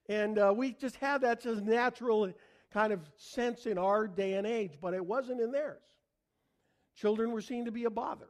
And 0.08 0.38
uh, 0.38 0.52
we 0.54 0.72
just 0.72 0.96
have 0.96 1.22
that 1.22 1.40
just 1.42 1.62
natural 1.62 2.32
kind 2.72 2.92
of 2.92 3.00
sense 3.16 3.66
in 3.66 3.78
our 3.78 4.06
day 4.06 4.34
and 4.34 4.46
age, 4.46 4.72
but 4.80 4.94
it 4.94 5.04
wasn't 5.04 5.40
in 5.40 5.50
theirs. 5.50 5.82
Children 6.96 7.32
were 7.32 7.40
seen 7.40 7.64
to 7.64 7.72
be 7.72 7.84
a 7.84 7.90
bother. 7.90 8.28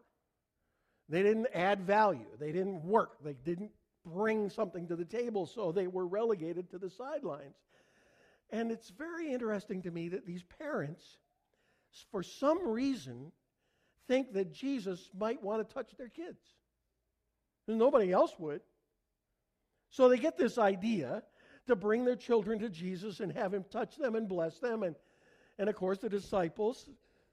They 1.08 1.22
didn't 1.22 1.48
add 1.52 1.80
value, 1.82 2.26
they 2.38 2.52
didn't 2.52 2.84
work, 2.84 3.22
they 3.24 3.34
didn't 3.44 3.72
bring 4.04 4.48
something 4.50 4.86
to 4.88 4.96
the 4.96 5.04
table, 5.04 5.46
so 5.46 5.72
they 5.72 5.86
were 5.86 6.06
relegated 6.06 6.70
to 6.70 6.78
the 6.78 6.90
sidelines. 6.90 7.56
And 8.50 8.70
it's 8.70 8.90
very 8.90 9.32
interesting 9.32 9.82
to 9.82 9.90
me 9.90 10.08
that 10.08 10.26
these 10.26 10.42
parents, 10.58 11.18
for 12.10 12.22
some 12.22 12.66
reason, 12.66 13.32
think 14.08 14.32
that 14.32 14.52
Jesus 14.52 15.08
might 15.16 15.42
want 15.42 15.66
to 15.66 15.74
touch 15.74 15.90
their 15.96 16.08
kids. 16.08 16.40
Nobody 17.68 18.10
else 18.12 18.32
would. 18.38 18.60
So 19.90 20.08
they 20.08 20.18
get 20.18 20.36
this 20.36 20.58
idea 20.58 21.22
to 21.66 21.76
bring 21.76 22.04
their 22.04 22.16
children 22.16 22.58
to 22.60 22.68
Jesus 22.68 23.20
and 23.20 23.32
have 23.32 23.54
him 23.54 23.64
touch 23.70 23.96
them 23.96 24.16
and 24.16 24.28
bless 24.28 24.58
them. 24.58 24.82
And, 24.82 24.96
and 25.58 25.68
of 25.68 25.76
course, 25.76 25.98
the 25.98 26.08
disciples 26.08 26.88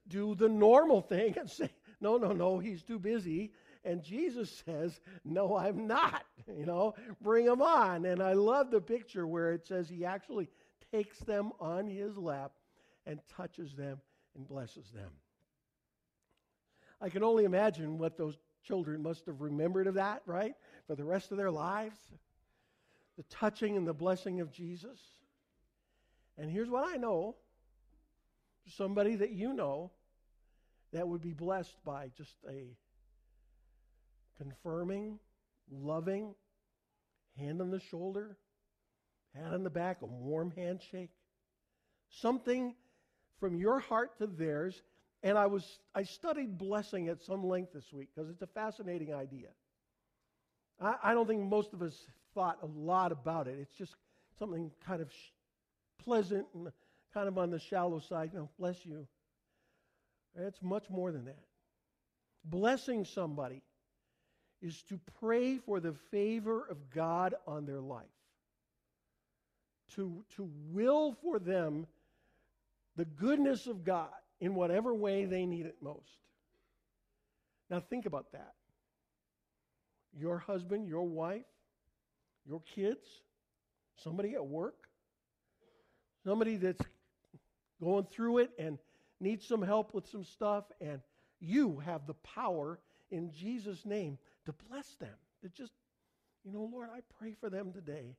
do 0.06 0.34
the 0.34 0.48
normal 0.48 1.00
thing 1.00 1.36
and 1.38 1.50
say, 1.50 1.70
No, 2.00 2.16
no, 2.16 2.32
no, 2.32 2.58
he's 2.58 2.82
too 2.82 2.98
busy. 2.98 3.52
And 3.88 4.02
Jesus 4.02 4.62
says, 4.66 5.00
No, 5.24 5.56
I'm 5.56 5.86
not. 5.86 6.24
You 6.56 6.64
know, 6.64 6.94
bring 7.20 7.44
them 7.44 7.60
on. 7.60 8.06
And 8.06 8.22
I 8.22 8.32
love 8.32 8.70
the 8.70 8.80
picture 8.80 9.26
where 9.26 9.52
it 9.52 9.66
says 9.66 9.86
he 9.86 10.06
actually 10.06 10.48
takes 10.90 11.18
them 11.18 11.52
on 11.60 11.86
his 11.86 12.16
lap 12.16 12.52
and 13.04 13.20
touches 13.36 13.74
them 13.74 14.00
and 14.34 14.48
blesses 14.48 14.90
them. 14.94 15.10
I 17.02 17.10
can 17.10 17.22
only 17.22 17.44
imagine 17.44 17.98
what 17.98 18.16
those 18.16 18.38
children 18.64 19.02
must 19.02 19.26
have 19.26 19.42
remembered 19.42 19.88
of 19.88 19.94
that, 19.96 20.22
right? 20.24 20.54
For 20.86 20.96
the 20.96 21.04
rest 21.04 21.32
of 21.32 21.36
their 21.36 21.50
lives. 21.50 21.98
The 23.18 23.24
touching 23.24 23.76
and 23.76 23.86
the 23.86 23.92
blessing 23.92 24.40
of 24.40 24.50
Jesus. 24.50 24.98
And 26.38 26.50
here's 26.50 26.70
what 26.70 26.88
I 26.88 26.96
know 26.96 27.36
somebody 28.74 29.16
that 29.16 29.32
you 29.32 29.52
know 29.52 29.90
that 30.94 31.06
would 31.06 31.20
be 31.20 31.34
blessed 31.34 31.76
by 31.84 32.10
just 32.16 32.36
a 32.48 32.74
confirming, 34.38 35.18
loving, 35.70 36.34
hand 37.36 37.60
on 37.60 37.70
the 37.70 37.80
shoulder, 37.80 38.36
pat 39.34 39.52
on 39.52 39.62
the 39.62 39.70
back, 39.70 39.98
a 40.02 40.06
warm 40.06 40.52
handshake. 40.56 41.10
Something 42.10 42.74
from 43.38 43.56
your 43.56 43.78
heart 43.78 44.18
to 44.18 44.26
theirs. 44.26 44.82
And 45.22 45.36
I 45.36 45.46
was 45.46 45.80
I 45.94 46.04
studied 46.04 46.58
blessing 46.58 47.08
at 47.08 47.20
some 47.22 47.44
length 47.44 47.72
this 47.72 47.92
week 47.92 48.08
because 48.14 48.30
it's 48.30 48.42
a 48.42 48.46
fascinating 48.46 49.12
idea. 49.12 49.48
I, 50.80 50.94
I, 51.02 51.14
don't 51.14 51.26
think 51.26 51.42
most 51.42 51.72
of 51.72 51.82
us 51.82 52.06
thought 52.34 52.58
a 52.62 52.66
lot 52.66 53.10
about 53.10 53.48
it. 53.48 53.58
It's 53.60 53.76
just 53.76 53.96
something 54.38 54.70
kind 54.86 55.02
of 55.02 55.10
sh- 55.10 55.32
pleasant 56.04 56.46
and 56.54 56.68
kind 57.12 57.26
of 57.26 57.36
on 57.36 57.50
the 57.50 57.58
shallow 57.58 57.98
side. 57.98 58.30
You 58.32 58.40
know, 58.40 58.48
bless 58.60 58.86
you. 58.86 59.08
It's 60.36 60.62
much 60.62 60.88
more 60.88 61.10
than 61.10 61.24
that. 61.24 61.42
Blessing 62.44 63.04
somebody 63.04 63.62
is 64.60 64.82
to 64.88 64.98
pray 65.20 65.58
for 65.58 65.80
the 65.80 65.94
favor 66.10 66.66
of 66.68 66.90
God 66.90 67.34
on 67.46 67.66
their 67.66 67.80
life, 67.80 68.06
to, 69.94 70.24
to 70.36 70.50
will 70.70 71.16
for 71.22 71.38
them 71.38 71.86
the 72.96 73.04
goodness 73.04 73.66
of 73.66 73.84
God 73.84 74.08
in 74.40 74.54
whatever 74.54 74.94
way 74.94 75.24
they 75.24 75.46
need 75.46 75.66
it 75.66 75.76
most. 75.80 76.18
Now, 77.70 77.80
think 77.80 78.06
about 78.06 78.32
that. 78.32 78.54
Your 80.18 80.38
husband, 80.38 80.88
your 80.88 81.06
wife, 81.06 81.44
your 82.46 82.60
kids, 82.74 83.06
somebody 83.96 84.34
at 84.34 84.46
work, 84.46 84.88
somebody 86.24 86.56
that's 86.56 86.84
going 87.80 88.06
through 88.10 88.38
it 88.38 88.50
and 88.58 88.78
needs 89.20 89.46
some 89.46 89.62
help 89.62 89.94
with 89.94 90.08
some 90.08 90.24
stuff, 90.24 90.64
and 90.80 91.00
you 91.40 91.78
have 91.84 92.06
the 92.06 92.14
power 92.14 92.80
in 93.10 93.32
Jesus' 93.32 93.84
name 93.84 94.18
to 94.48 94.54
bless 94.70 94.94
them. 94.94 95.14
To 95.42 95.48
just, 95.50 95.72
you 96.42 96.52
know, 96.52 96.68
Lord, 96.72 96.88
I 96.92 97.00
pray 97.18 97.34
for 97.38 97.50
them 97.50 97.72
today 97.72 98.16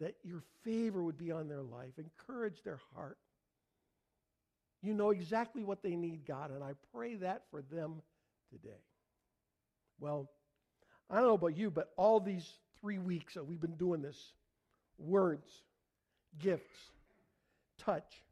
that 0.00 0.14
your 0.22 0.42
favor 0.64 1.02
would 1.02 1.18
be 1.18 1.32
on 1.32 1.48
their 1.48 1.62
life, 1.62 1.90
encourage 1.98 2.62
their 2.62 2.78
heart. 2.94 3.18
You 4.80 4.94
know 4.94 5.10
exactly 5.10 5.62
what 5.62 5.82
they 5.82 5.96
need, 5.96 6.24
God, 6.24 6.52
and 6.52 6.62
I 6.62 6.72
pray 6.94 7.16
that 7.16 7.42
for 7.50 7.62
them 7.62 8.00
today. 8.50 8.80
Well, 9.98 10.30
I 11.10 11.16
don't 11.16 11.26
know 11.26 11.34
about 11.34 11.56
you, 11.56 11.70
but 11.70 11.90
all 11.96 12.20
these 12.20 12.48
three 12.80 12.98
weeks 12.98 13.34
that 13.34 13.44
we've 13.44 13.60
been 13.60 13.76
doing 13.76 14.00
this 14.00 14.32
words, 14.98 15.50
gifts, 16.38 16.90
touch, 17.76 18.22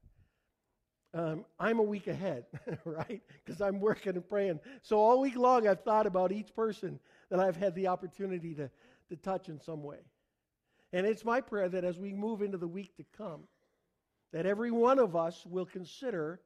um, 1.19 1.45
I'm 1.59 1.81
a 1.81 1.83
week 1.83 2.07
ahead, 2.07 2.45
right? 2.85 3.21
Because 3.45 3.61
I'm 3.61 3.81
working 3.81 4.15
and 4.15 4.29
praying. 4.29 4.61
So 4.83 5.01
all 5.01 5.21
week 5.21 5.35
long, 5.35 5.67
I've 5.67 5.83
thought 5.83 6.07
about 6.07 6.31
each 6.31 6.55
person 6.55 7.01
that 7.29 7.41
I've 7.41 7.57
had 7.57 7.75
the 7.75 7.89
opportunity 7.89 8.55
to, 8.55 8.71
to 9.09 9.17
touch 9.17 9.49
in 9.49 9.59
some 9.59 9.83
way. 9.83 9.99
And 10.93 11.05
it's 11.05 11.25
my 11.25 11.41
prayer 11.41 11.69
that 11.71 11.83
as 11.83 11.99
we 11.99 12.13
move 12.13 12.41
into 12.41 12.57
the 12.57 12.69
week 12.69 12.97
to 12.99 13.05
come, 13.17 13.49
that 14.33 14.47
every 14.47 14.71
one 14.71 15.01
of 15.01 15.17
us 15.17 15.45
will 15.45 15.67
consider 15.67 16.41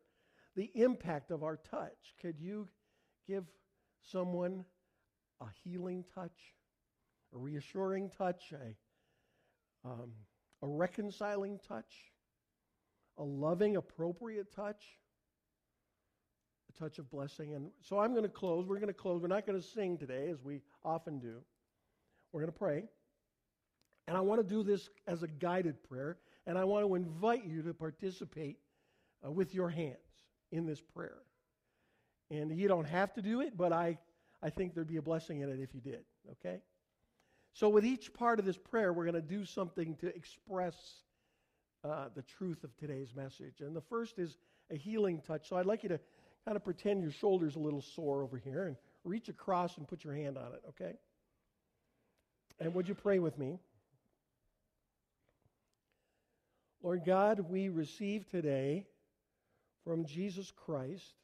the 0.57 0.71
impact 0.75 1.31
of 1.31 1.43
our 1.43 1.59
touch. 1.71 2.15
Could 2.23 2.41
you 2.41 2.67
give 3.29 3.45
someone 4.01 4.65
a 5.43 5.47
healing 5.65 6.03
touch, 6.15 6.55
a 7.35 7.39
reassuring 7.39 8.09
touch, 8.09 8.55
a, 8.55 9.89
um, 9.89 10.13
a 10.63 10.67
reconciling 10.67 11.61
touch? 11.69 12.12
A 13.18 13.22
loving, 13.22 13.77
appropriate 13.77 14.53
touch, 14.55 14.83
a 16.75 16.79
touch 16.79 16.98
of 16.98 17.11
blessing. 17.11 17.55
And 17.55 17.70
so 17.81 17.98
I'm 17.98 18.12
going 18.12 18.25
to 18.25 18.29
close. 18.29 18.66
We're 18.66 18.77
going 18.77 18.88
to 18.88 18.94
close. 18.94 19.20
We're 19.20 19.29
not 19.29 19.46
going 19.46 19.61
to 19.61 19.66
sing 19.66 19.98
today, 19.98 20.29
as 20.31 20.42
we 20.42 20.61
often 20.85 21.18
do. 21.18 21.37
We're 22.33 22.40
going 22.40 22.53
to 22.53 22.59
pray. 22.59 22.85
And 24.09 24.16
I 24.16 24.20
want 24.20 24.40
to 24.40 24.46
do 24.46 24.62
this 24.62 24.88
as 25.07 25.22
a 25.22 25.29
guided 25.29 25.83
prayer, 25.88 26.18
and 26.46 26.59
I 26.59 26.64
want 26.64 26.87
to 26.87 26.94
invite 26.94 27.46
you 27.46 27.62
to 27.62 27.75
participate 27.75 28.59
uh, 29.25 29.31
with 29.31 29.55
your 29.55 29.68
hands 29.68 29.96
in 30.51 30.66
this 30.66 30.81
prayer. 30.81 31.18
And 32.31 32.57
you 32.57 32.66
don't 32.66 32.87
have 32.87 33.12
to 33.14 33.22
do 33.22 33.40
it, 33.40 33.57
but 33.57 33.72
I, 33.72 33.98
I 34.42 34.51
think 34.51 34.75
there'd 34.75 34.88
be 34.88 34.96
a 34.96 35.03
blessing 35.03 35.40
in 35.40 35.51
it 35.51 35.61
if 35.61 35.75
you 35.75 35.81
did, 35.81 36.05
okay? 36.33 36.61
So, 37.53 37.68
with 37.68 37.85
each 37.85 38.12
part 38.14 38.38
of 38.38 38.46
this 38.46 38.57
prayer, 38.57 38.92
we're 38.92 39.05
going 39.05 39.14
to 39.14 39.20
do 39.20 39.44
something 39.44 39.94
to 39.96 40.14
express 40.16 40.75
uh, 41.85 42.09
the 42.14 42.23
truth 42.23 42.64
of 42.64 42.77
today's 42.77 43.14
message. 43.14 43.61
And 43.61 43.75
the 43.75 43.81
first 43.81 44.18
is 44.18 44.37
a 44.71 44.77
healing 44.77 45.21
touch. 45.27 45.49
So 45.49 45.57
I'd 45.57 45.66
like 45.66 45.83
you 45.83 45.88
to 45.90 46.01
kind 46.45 46.57
of 46.57 46.64
pretend 46.64 47.03
your 47.03 47.12
shoulder's 47.12 47.57
a 47.57 47.61
little 47.61 47.83
sore 47.83 48.23
over 48.23 48.38
here 48.38 48.66
and 48.66 48.77
reach 49.05 49.29
across 49.29 49.77
and 49.77 49.87
put 49.87 50.05
your 50.05 50.14
hand 50.14 50.37
on 50.37 50.53
it, 50.53 50.62
okay? 50.68 50.95
And 52.61 52.75
would 52.75 52.88
you 52.88 52.95
pray 52.95 53.18
with 53.18 53.38
me? 53.38 53.59
Lord 56.83 57.03
God, 57.07 57.40
we 57.49 57.68
receive 57.68 58.29
today 58.29 58.87
from 59.85 60.05
Jesus 60.05 60.53
Christ 60.64 61.14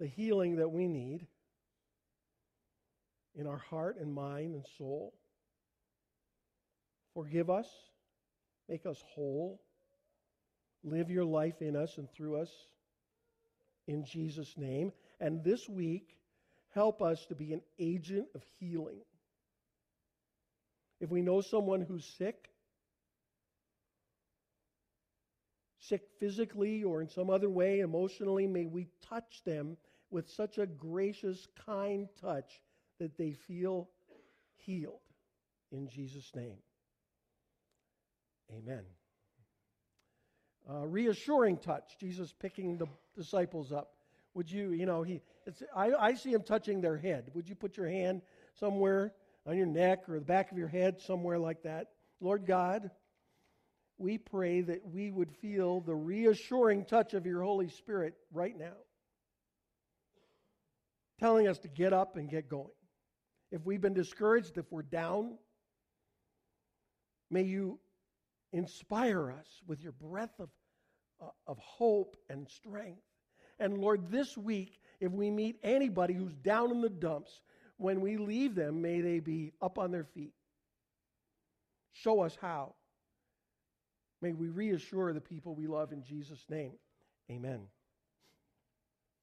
the 0.00 0.06
healing 0.06 0.56
that 0.56 0.70
we 0.70 0.88
need 0.88 1.26
in 3.34 3.46
our 3.46 3.58
heart 3.58 3.96
and 4.00 4.12
mind 4.12 4.54
and 4.54 4.64
soul. 4.76 5.14
Forgive 7.14 7.50
us, 7.50 7.68
make 8.70 8.86
us 8.86 9.02
whole, 9.14 9.60
live 10.84 11.10
your 11.10 11.24
life 11.24 11.60
in 11.60 11.74
us 11.74 11.98
and 11.98 12.08
through 12.12 12.40
us 12.40 12.50
in 13.88 14.04
Jesus' 14.04 14.54
name. 14.56 14.92
And 15.18 15.42
this 15.42 15.68
week, 15.68 16.16
help 16.72 17.02
us 17.02 17.26
to 17.28 17.34
be 17.34 17.52
an 17.52 17.62
agent 17.80 18.28
of 18.34 18.42
healing. 18.60 19.00
If 21.00 21.10
we 21.10 21.20
know 21.20 21.40
someone 21.40 21.80
who's 21.80 22.04
sick, 22.16 22.48
sick 25.80 26.02
physically 26.20 26.84
or 26.84 27.02
in 27.02 27.08
some 27.08 27.28
other 27.28 27.50
way, 27.50 27.80
emotionally, 27.80 28.46
may 28.46 28.66
we 28.66 28.86
touch 29.08 29.42
them 29.44 29.76
with 30.10 30.28
such 30.30 30.58
a 30.58 30.66
gracious, 30.66 31.48
kind 31.66 32.08
touch 32.20 32.60
that 33.00 33.18
they 33.18 33.32
feel 33.32 33.88
healed. 34.58 35.00
In 35.72 35.88
Jesus' 35.88 36.30
name. 36.36 36.58
Amen. 38.56 38.82
Uh, 40.68 40.86
reassuring 40.86 41.58
touch. 41.58 41.96
Jesus 41.98 42.32
picking 42.32 42.76
the 42.76 42.86
disciples 43.16 43.72
up. 43.72 43.94
Would 44.34 44.50
you, 44.50 44.70
you 44.70 44.86
know, 44.86 45.02
he, 45.02 45.20
I, 45.74 45.90
I 45.92 46.14
see 46.14 46.32
him 46.32 46.42
touching 46.42 46.80
their 46.80 46.96
head. 46.96 47.30
Would 47.34 47.48
you 47.48 47.54
put 47.54 47.76
your 47.76 47.88
hand 47.88 48.22
somewhere 48.58 49.12
on 49.46 49.56
your 49.56 49.66
neck 49.66 50.08
or 50.08 50.18
the 50.18 50.24
back 50.24 50.52
of 50.52 50.58
your 50.58 50.68
head, 50.68 51.00
somewhere 51.00 51.38
like 51.38 51.62
that? 51.64 51.88
Lord 52.20 52.46
God, 52.46 52.90
we 53.98 54.18
pray 54.18 54.60
that 54.62 54.86
we 54.86 55.10
would 55.10 55.32
feel 55.42 55.80
the 55.80 55.94
reassuring 55.94 56.84
touch 56.84 57.14
of 57.14 57.26
your 57.26 57.42
Holy 57.42 57.68
Spirit 57.68 58.14
right 58.32 58.56
now, 58.56 58.76
telling 61.18 61.48
us 61.48 61.58
to 61.58 61.68
get 61.68 61.92
up 61.92 62.16
and 62.16 62.30
get 62.30 62.48
going. 62.48 62.68
If 63.50 63.66
we've 63.66 63.80
been 63.80 63.94
discouraged, 63.94 64.56
if 64.58 64.70
we're 64.70 64.82
down, 64.82 65.36
may 67.30 67.42
you 67.42 67.80
inspire 68.52 69.30
us 69.30 69.46
with 69.66 69.80
your 69.82 69.92
breath 69.92 70.38
of, 70.38 70.48
uh, 71.20 71.28
of 71.46 71.58
hope 71.58 72.16
and 72.28 72.48
strength. 72.48 73.02
And 73.58 73.78
Lord, 73.78 74.10
this 74.10 74.36
week, 74.36 74.80
if 75.00 75.12
we 75.12 75.30
meet 75.30 75.58
anybody 75.62 76.14
who's 76.14 76.34
down 76.34 76.70
in 76.70 76.80
the 76.80 76.88
dumps, 76.88 77.40
when 77.76 78.00
we 78.00 78.16
leave 78.16 78.54
them, 78.54 78.82
may 78.82 79.00
they 79.00 79.20
be 79.20 79.52
up 79.62 79.78
on 79.78 79.90
their 79.90 80.04
feet. 80.04 80.34
Show 81.92 82.20
us 82.20 82.36
how. 82.40 82.74
May 84.22 84.32
we 84.32 84.48
reassure 84.48 85.12
the 85.12 85.20
people 85.20 85.54
we 85.54 85.66
love 85.66 85.92
in 85.92 86.02
Jesus' 86.02 86.44
name. 86.48 86.72
Amen. 87.30 87.60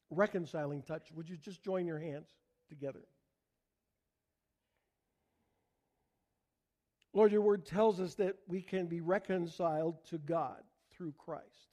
Reconciling 0.09 0.81
touch. 0.81 1.11
Would 1.13 1.29
you 1.29 1.37
just 1.37 1.63
join 1.63 1.85
your 1.85 1.99
hands 1.99 2.29
together? 2.69 3.03
Lord, 7.17 7.31
your 7.31 7.41
word 7.41 7.65
tells 7.65 7.99
us 7.99 8.13
that 8.15 8.35
we 8.47 8.61
can 8.61 8.85
be 8.85 9.01
reconciled 9.01 9.95
to 10.11 10.19
God 10.19 10.61
through 10.91 11.15
Christ. 11.17 11.71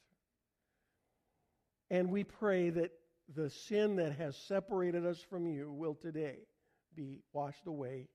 And 1.91 2.09
we 2.09 2.25
pray 2.25 2.71
that 2.71 2.93
the 3.37 3.51
sin 3.51 3.97
that 3.97 4.13
has 4.13 4.39
separated 4.39 5.05
us 5.05 5.21
from 5.29 5.47
you 5.47 5.71
will 5.71 5.97
today 5.97 6.39
be 6.97 7.21
washed 7.35 7.67
away. 7.67 8.09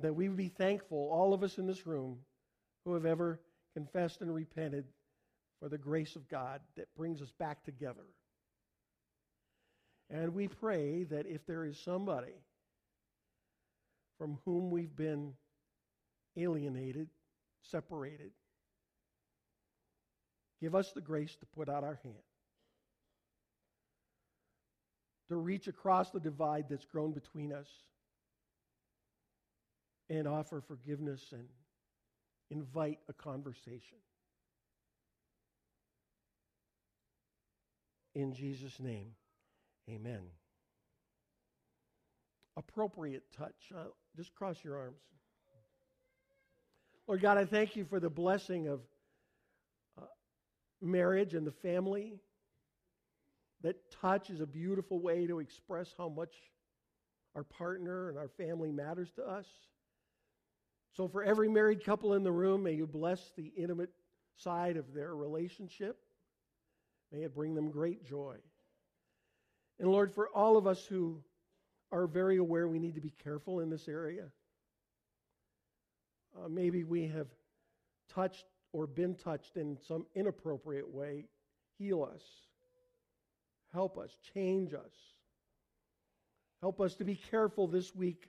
That 0.00 0.14
we 0.14 0.28
would 0.28 0.36
be 0.36 0.50
thankful, 0.50 1.08
all 1.10 1.32
of 1.32 1.42
us 1.42 1.56
in 1.56 1.66
this 1.66 1.86
room, 1.86 2.18
who 2.84 2.92
have 2.92 3.06
ever 3.06 3.40
confessed 3.72 4.20
and 4.20 4.34
repented 4.34 4.84
for 5.58 5.70
the 5.70 5.78
grace 5.78 6.16
of 6.16 6.28
God 6.28 6.60
that 6.76 6.94
brings 6.94 7.22
us 7.22 7.32
back 7.38 7.64
together. 7.64 8.04
And 10.10 10.34
we 10.34 10.48
pray 10.48 11.04
that 11.04 11.24
if 11.24 11.46
there 11.46 11.64
is 11.64 11.78
somebody 11.78 12.34
from 14.18 14.38
whom 14.44 14.70
we've 14.70 14.94
been 14.94 15.32
alienated, 16.36 17.08
separated, 17.62 18.30
give 20.60 20.74
us 20.74 20.92
the 20.92 21.00
grace 21.00 21.36
to 21.36 21.46
put 21.46 21.68
out 21.68 21.84
our 21.84 21.98
hand, 22.02 22.14
to 25.28 25.36
reach 25.36 25.68
across 25.68 26.10
the 26.10 26.20
divide 26.20 26.66
that's 26.68 26.84
grown 26.84 27.12
between 27.12 27.52
us, 27.52 27.68
and 30.10 30.28
offer 30.28 30.60
forgiveness 30.60 31.22
and 31.32 31.48
invite 32.50 32.98
a 33.08 33.12
conversation. 33.12 33.98
In 38.14 38.34
Jesus' 38.34 38.78
name, 38.78 39.12
amen. 39.88 40.20
Appropriate 42.56 43.22
touch. 43.34 43.72
Uh, 43.74 43.84
just 44.14 44.34
cross 44.34 44.56
your 44.62 44.76
arms. 44.76 45.00
Lord 47.08 47.20
God, 47.20 47.36
I 47.36 47.44
thank 47.44 47.74
you 47.74 47.84
for 47.84 47.98
the 47.98 48.10
blessing 48.10 48.68
of 48.68 48.80
uh, 50.00 50.04
marriage 50.80 51.34
and 51.34 51.46
the 51.46 51.52
family. 51.52 52.14
That 53.62 53.76
touch 54.00 54.30
is 54.30 54.40
a 54.40 54.46
beautiful 54.46 55.00
way 55.00 55.26
to 55.26 55.40
express 55.40 55.94
how 55.96 56.08
much 56.08 56.34
our 57.34 57.44
partner 57.44 58.08
and 58.08 58.18
our 58.18 58.28
family 58.28 58.70
matters 58.70 59.10
to 59.16 59.22
us. 59.22 59.46
So, 60.92 61.08
for 61.08 61.24
every 61.24 61.48
married 61.48 61.84
couple 61.84 62.14
in 62.14 62.22
the 62.22 62.32
room, 62.32 62.62
may 62.62 62.72
you 62.72 62.86
bless 62.86 63.32
the 63.36 63.52
intimate 63.56 63.90
side 64.36 64.76
of 64.76 64.92
their 64.92 65.14
relationship. 65.16 65.98
May 67.10 67.22
it 67.22 67.34
bring 67.34 67.54
them 67.54 67.70
great 67.70 68.04
joy. 68.04 68.36
And 69.78 69.90
Lord, 69.90 70.12
for 70.12 70.28
all 70.28 70.56
of 70.56 70.66
us 70.66 70.84
who 70.84 71.22
are 71.90 72.06
very 72.06 72.36
aware 72.36 72.68
we 72.68 72.78
need 72.78 72.94
to 72.94 73.00
be 73.00 73.12
careful 73.22 73.60
in 73.60 73.70
this 73.70 73.88
area, 73.88 74.26
uh, 76.36 76.48
maybe 76.48 76.84
we 76.84 77.06
have 77.08 77.28
touched 78.14 78.44
or 78.72 78.86
been 78.86 79.14
touched 79.14 79.56
in 79.56 79.76
some 79.86 80.06
inappropriate 80.14 80.92
way, 80.92 81.26
heal 81.78 82.02
us. 82.02 82.22
Help 83.72 83.98
us, 83.98 84.16
change 84.34 84.74
us. 84.74 84.92
Help 86.60 86.80
us 86.80 86.94
to 86.96 87.04
be 87.04 87.16
careful 87.30 87.66
this 87.66 87.94
week 87.94 88.28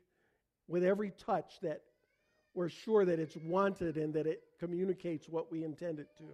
with 0.67 0.83
every 0.83 1.11
touch 1.11 1.59
that 1.61 1.81
we're 2.53 2.69
sure 2.69 3.05
that 3.05 3.19
it's 3.19 3.35
wanted 3.37 3.97
and 3.97 4.13
that 4.13 4.27
it 4.27 4.43
communicates 4.59 5.27
what 5.27 5.51
we 5.51 5.63
intend 5.63 5.99
it 5.99 6.07
to. 6.17 6.25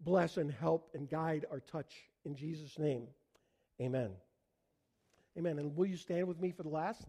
Bless 0.00 0.36
and 0.36 0.50
help 0.50 0.90
and 0.94 1.08
guide 1.08 1.46
our 1.50 1.60
touch 1.60 1.94
in 2.24 2.36
Jesus' 2.36 2.78
name. 2.78 3.08
Amen. 3.80 4.10
Amen. 5.36 5.58
And 5.58 5.76
will 5.76 5.86
you 5.86 5.96
stand 5.96 6.28
with 6.28 6.40
me 6.40 6.52
for 6.52 6.62
the 6.62 6.68
last? 6.68 7.02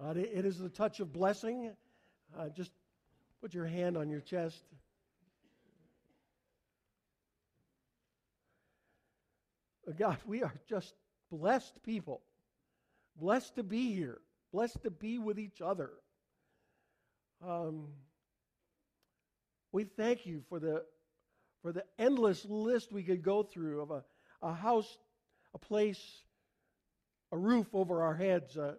Uh, 0.00 0.10
it 0.10 0.44
is 0.44 0.58
the 0.58 0.68
touch 0.68 1.00
of 1.00 1.12
blessing. 1.12 1.72
Uh, 2.38 2.48
just 2.50 2.70
put 3.40 3.52
your 3.52 3.66
hand 3.66 3.96
on 3.96 4.08
your 4.08 4.20
chest. 4.20 4.62
Uh, 9.88 9.92
God, 9.98 10.18
we 10.26 10.42
are 10.42 10.54
just 10.68 10.94
blessed 11.32 11.82
people. 11.82 12.20
Blessed 13.20 13.56
to 13.56 13.62
be 13.64 13.92
here. 13.92 14.18
Blessed 14.52 14.82
to 14.84 14.90
be 14.90 15.18
with 15.18 15.38
each 15.38 15.60
other. 15.60 15.90
Um, 17.46 17.88
we 19.72 19.84
thank 19.84 20.26
you 20.26 20.42
for 20.48 20.60
the, 20.60 20.84
for 21.62 21.72
the 21.72 21.84
endless 21.98 22.44
list 22.44 22.92
we 22.92 23.02
could 23.02 23.22
go 23.22 23.42
through 23.42 23.82
of 23.82 23.90
a, 23.90 24.04
a 24.42 24.52
house, 24.52 24.98
a 25.54 25.58
place, 25.58 26.00
a 27.32 27.36
roof 27.36 27.66
over 27.74 28.02
our 28.02 28.14
heads, 28.14 28.56
a, 28.56 28.76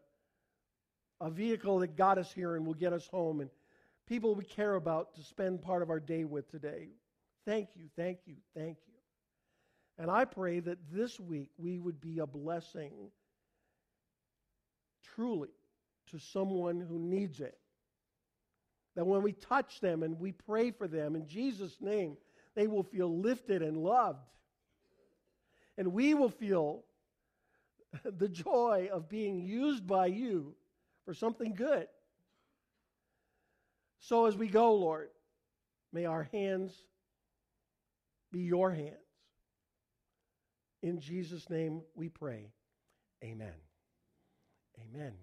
a 1.21 1.29
vehicle 1.29 1.79
that 1.79 1.95
got 1.95 2.17
us 2.17 2.32
here 2.32 2.55
and 2.55 2.65
will 2.65 2.73
get 2.73 2.93
us 2.93 3.08
home, 3.08 3.41
and 3.41 3.49
people 4.08 4.36
we 4.36 4.45
care 4.45 4.75
about 4.75 5.15
to 5.15 5.23
spend 5.23 5.62
part 5.62 5.82
of 5.82 5.89
our 5.89 5.99
day 5.99 6.23
with 6.23 6.49
today. 6.49 6.89
Thank 7.45 7.69
you, 7.75 7.86
thank 7.95 8.19
you, 8.25 8.36
thank 8.55 8.77
you. 8.88 8.93
And 9.97 10.10
I 10.10 10.25
pray 10.25 10.60
that 10.62 10.77
this 10.91 11.19
week 11.19 11.49
we 11.58 11.77
would 11.77 11.99
be 11.99 12.19
a 12.19 12.25
blessing 12.25 13.12
truly 15.15 15.49
to 16.12 16.19
someone 16.19 16.79
who 16.79 16.97
needs 16.97 17.41
it. 17.41 17.58
That 18.95 19.05
when 19.05 19.21
we 19.21 19.34
touch 19.34 19.82
them 19.82 20.03
and 20.03 20.19
we 20.19 20.32
pray 20.32 20.71
for 20.71 20.88
them 20.88 21.15
in 21.15 21.27
Jesus' 21.27 21.77
name, 21.82 22.17
they 22.55 22.67
will 22.67 22.84
feel 22.84 23.19
lifted 23.19 23.62
and 23.62 23.77
loved. 23.77 24.25
And 25.77 25.93
we 25.93 26.13
will 26.13 26.29
feel 26.29 26.84
the 28.03 28.29
joy 28.29 28.89
of 28.91 29.10
being 29.10 29.41
used 29.41 29.86
by 29.86 30.08
you 30.08 30.55
for 31.10 31.15
something 31.15 31.56
good. 31.56 31.88
So 34.00 34.28
as 34.28 34.38
we 34.38 34.48
go, 34.48 34.76
Lord, 34.76 35.10
may 35.91 36.06
our 36.06 36.30
hands 36.32 36.72
be 38.32 38.41
your 38.41 38.69
hands. 38.69 38.93
In 40.84 41.00
Jesus' 41.00 41.50
name 41.50 41.82
we 41.95 42.10
pray. 42.10 42.52
Amen. 43.24 43.56
Amen. 44.84 45.13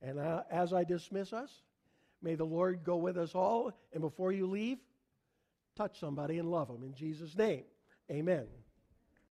And 0.00 0.18
as 0.50 0.72
I 0.72 0.82
dismiss 0.82 1.34
us, 1.34 1.50
may 2.22 2.36
the 2.36 2.44
Lord 2.44 2.82
go 2.82 2.96
with 2.96 3.18
us 3.18 3.34
all. 3.34 3.70
And 3.92 4.00
before 4.00 4.32
you 4.32 4.46
leave, 4.46 4.78
touch 5.76 6.00
somebody 6.00 6.38
and 6.38 6.50
love 6.50 6.68
them. 6.68 6.82
In 6.84 6.94
Jesus' 6.94 7.36
name, 7.36 7.64
amen. 8.10 8.46